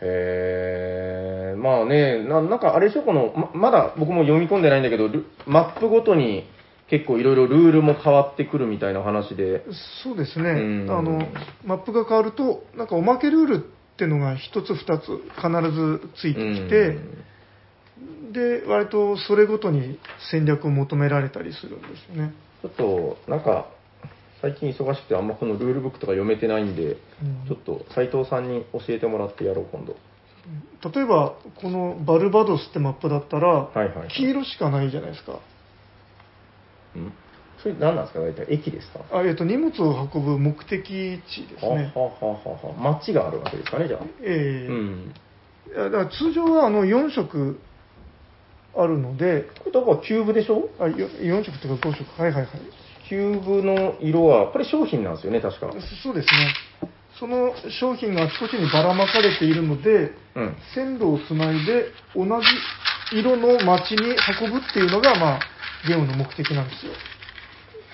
[0.00, 6.44] へえ、まあねな、なんかあれでしょ、この、ままだ僕も読み込んでないんだけど、ルマップごとに
[6.88, 9.64] 結構いろいろルールも変わってくるみたいな話で。
[10.04, 10.50] そうですね。
[10.50, 10.54] う
[10.86, 11.20] んあの、
[11.64, 13.58] マップが変わると、なんかおまけルールっ
[13.96, 15.06] ていうのが一つ二つ
[15.36, 16.98] 必ずついてきて、
[18.32, 19.98] で、割とそれごとに
[20.30, 22.34] 戦略を求められたりするんですよね。
[22.62, 23.66] ちょっと、なんか、
[24.42, 26.98] 最近忙しくてあんまこのルールブックとか読めてないんで、うん
[27.48, 29.96] ちょっと斉藤さんに教えてもらってやろう、今度。
[30.94, 34.08] 例えば、このバルバドスってマップだったら、はいはいはい。
[34.08, 35.38] 黄色しかないじゃないですか。
[36.94, 37.12] うん
[37.62, 38.20] それ何なんですか？
[38.20, 39.00] 大体駅ですか？
[39.10, 41.90] あえっと荷物を運ぶ目的地ですね。
[41.94, 44.00] ははははは街があるわけですかね、じゃあ。
[44.22, 45.14] ええうん。
[45.74, 47.58] だから通常はあの4色
[48.76, 50.68] あるので、これだからキューブでしょ？
[50.78, 52.48] あよ4色とか5色、はいはいはい。
[53.08, 55.72] キューブの色は、これ商品なんですよね、確か。
[56.02, 56.54] そうですね。
[57.18, 60.56] その商品があちこちにばらまかれているので、うん。
[60.74, 65.40] 線路をつないで同じ色の街に運ぶっていうのが、まあ、
[65.86, 66.92] ゲームの目的なんですよ。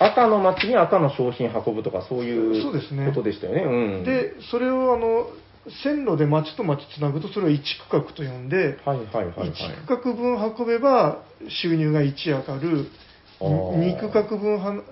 [0.01, 3.63] 赤の街に赤の商品運ぶとか、そういうことでしたよね。
[3.63, 4.05] うん。
[4.05, 5.27] で、それをあの、
[5.85, 9.51] 線路で街と街つなぐと、それを1区画と呼んで、はいはいはいはい。
[9.51, 11.25] 1区画分運べば
[11.63, 12.87] 収入が1上がる、
[13.41, 14.83] あー2区画分は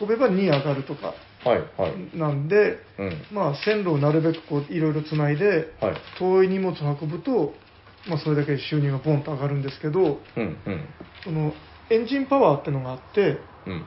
[0.00, 2.18] 運べば2上がるとかはいはい。
[2.18, 3.26] なんで、うん。
[3.30, 5.96] まあ、線路をなるべくこういろいろつないで、はい。
[6.18, 7.54] 遠い荷物を運ぶと、
[8.08, 10.88] まあ、それだけ収入がボンと上がるんですけど、うんうん。
[11.22, 11.52] その
[11.88, 13.86] エンジンパワーってのがあって、うん。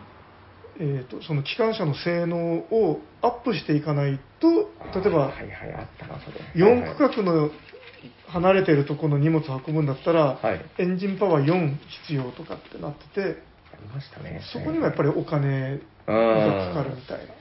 [0.80, 6.40] えー、とその機関車の性能をアップしていかないと、例えばはいはい、あったな、それ。
[6.56, 7.52] 4区画の
[8.28, 13.22] 離れてるところの荷物を運ぶんだったら、はいエンジンパワー4必要とかってなってて、
[13.74, 14.42] ありましたね。
[14.54, 17.39] そこにもやっぱりお金がかかるみたいな。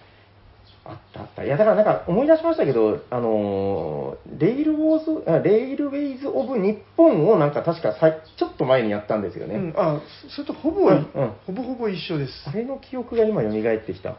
[0.89, 1.45] あったあった。
[1.45, 9.57] いや、だからなんか思い出しましたけど、あのーレイルウォーズ、あレイルウェイズ・オブ・日本をなんか確かさいちょっと前にやったんですよね。
[9.57, 10.01] うん、あ
[10.35, 12.33] それとほぼ、うんうんほぼほぼ一緒です。
[12.47, 13.53] あれの記憶が今蘇っ
[13.85, 14.11] てきた。
[14.11, 14.15] い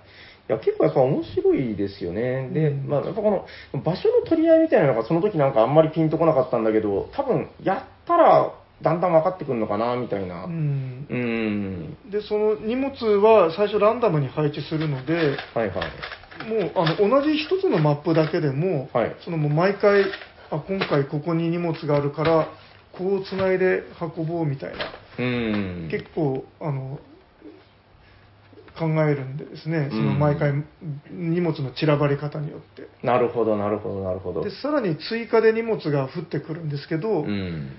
[0.47, 2.49] や、結構やっぱ面白いですよね。
[2.49, 3.45] で、うんまあ、やっぱこの
[3.81, 8.51] 場所の取り合いみたいなのがその時なんかあんまりピンとこなかったんだけど、多分やったら
[8.81, 10.45] だんだん分かってくるのかな、みたいな。
[10.45, 11.05] ううん。
[11.09, 12.91] ん、でその荷物
[13.21, 15.75] は最初ランダムに配置するので、はいはい。
[16.47, 20.05] もうあの同じ一つのマップだけでも、はいそのもう毎回
[20.51, 22.47] あ、今回ここに荷物があるから、
[22.97, 23.83] こうつないで
[24.17, 25.87] 運ぼうみたいな、うん。
[25.91, 26.99] 結構あの
[28.77, 30.53] 考えるんでですね、そのうん毎回
[31.11, 32.87] 荷物の散らばり方によって。
[33.05, 34.43] なるほど、なるほど、なるほど。
[34.43, 37.71] でさらに追加で荷物が降ってくるんですけど、うん。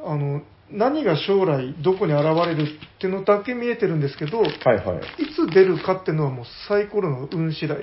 [0.00, 2.66] あの何が将来どこに現れるっ
[3.00, 5.00] ていうのだけ見えてるんですけど、いはいはい。
[5.34, 7.78] つ出るかっていうのはもうサイコロの運次第。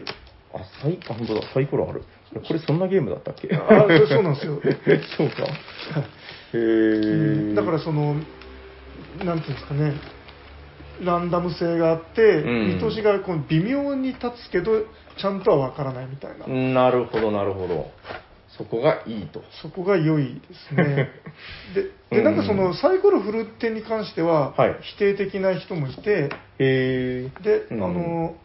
[0.53, 2.03] あ、サイ、あ、本当だ、サイコロある。
[2.47, 3.53] これそんなゲームだったっけ？
[3.53, 3.59] あ
[4.07, 4.59] そうなんですよ
[5.17, 5.43] そうか。
[6.53, 7.55] へ ー。
[7.55, 8.15] だからその、
[9.23, 9.93] なんていうんですかね、
[11.03, 14.85] ランダム性があって、うん見通しがこう微妙に立つけど、
[15.17, 17.91] ちゃんとはわからないみたいな、なるほど、なるほど。
[18.63, 19.43] そこがいいと。
[19.61, 21.09] そこが良いですね。
[22.11, 26.29] で、でなんかそのサイコロ振る点に関してははい、否定的な人もいて、
[26.59, 27.43] へー。
[27.43, 28.35] で、うんあの、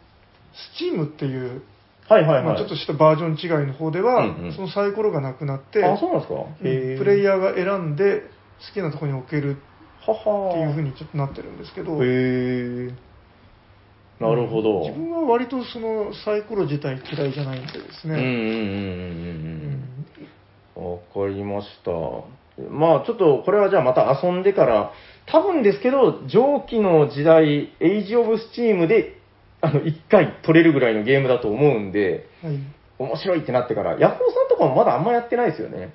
[0.53, 1.61] スチームっていう、
[2.07, 2.43] はいはいはい。
[2.45, 6.35] まあ、ちょっとしたバージョン違いの方では、うんうんそのサイコロがなくなって、あ、そうなんですか？
[6.35, 6.97] うんへー。
[6.97, 9.57] プレイヤーが選んで好きなところに置ける
[10.05, 12.93] ははっていうふうにちょっとなってるんですけど、へー。
[14.19, 14.79] なるほど。
[14.79, 18.15] 自分は割とそのサイコロ自体嫌いじゃないんでですね。
[18.15, 19.66] うんうんうんうんうんうん。
[20.77, 21.91] わかりました。
[22.69, 24.91] まあちょっとこれはじゃあまた遊んでから、
[25.25, 29.17] 多分ですけど、上記の時代、エイジ・オブ・スチームで、
[29.61, 32.59] あの、1回取れるぐらいのゲームだと思うんで、はい。
[32.99, 35.93] 面白いってなってから、ヤホーさんとかもまだあんまやってないですよね。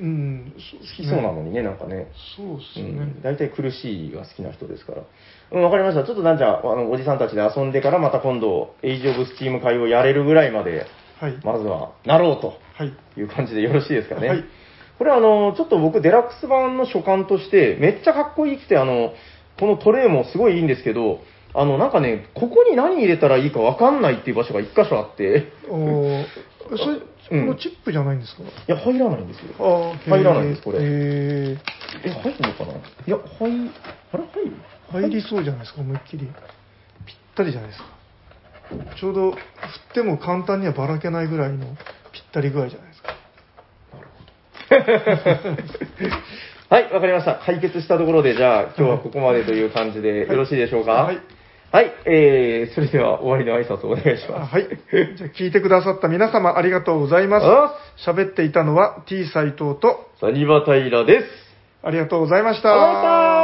[0.00, 2.06] うん、好きそうなのにね、なんかね。
[2.36, 2.90] そうですね。
[2.90, 5.02] うん、大体苦しいが好きな人ですから。
[5.50, 6.04] うん、わかりました。
[6.04, 10.86] ちょっとなんじゃあ、あの、おじさんたちで遊んでからまた今度、 Age of Steam 会をやれるぐらいまで、
[11.20, 11.36] はい。
[11.42, 12.94] まずは、なろうとはい。
[13.18, 14.28] いう感じでよろしいですかね。
[14.28, 14.44] はい
[14.98, 19.12] これあの、ちょっと僕デラックス版の所感として、めっちゃかっこいいくて、あの、
[19.56, 21.20] このトレイもすごいいいんですけど、
[21.54, 26.24] あの、なんかね、ここに何入れたらいいかわかんないっていう場所が一箇所あって、おー
[26.76, 26.96] それ、
[27.30, 28.42] うんこのチップじゃないんですか？
[28.42, 29.94] いや、入らないんですよ。
[30.08, 31.56] 入らないですこれへえ、
[32.10, 32.72] 入るのかな？
[32.72, 33.70] いや、入、
[34.10, 34.52] あれ入る？
[34.90, 36.26] ー入りそうじゃないですか、思いっきり。
[37.06, 37.86] ぴったりじゃないですか。
[38.98, 39.40] ちょうど振っ
[39.94, 41.76] ても簡単にはばらけないぐらいの
[42.12, 43.14] ぴったり具合じゃないですか。
[46.74, 47.36] はい、わかりました。
[47.36, 50.92] 解決したところで、じゃあ、今日はここまでという感じでよろしいでしょうか？
[50.92, 51.18] はい。
[51.70, 54.54] はい、えー、それでは終わりの挨拶をお願いします。
[54.54, 54.68] はい。
[55.16, 57.46] じゃあ聞いてくださった皆様ありがとうございます。
[57.46, 61.26] あ喋っていたのは T 斎藤とサニバタイラです。
[61.82, 62.70] ありがとうございました。
[62.70, 63.37] ありがとうございました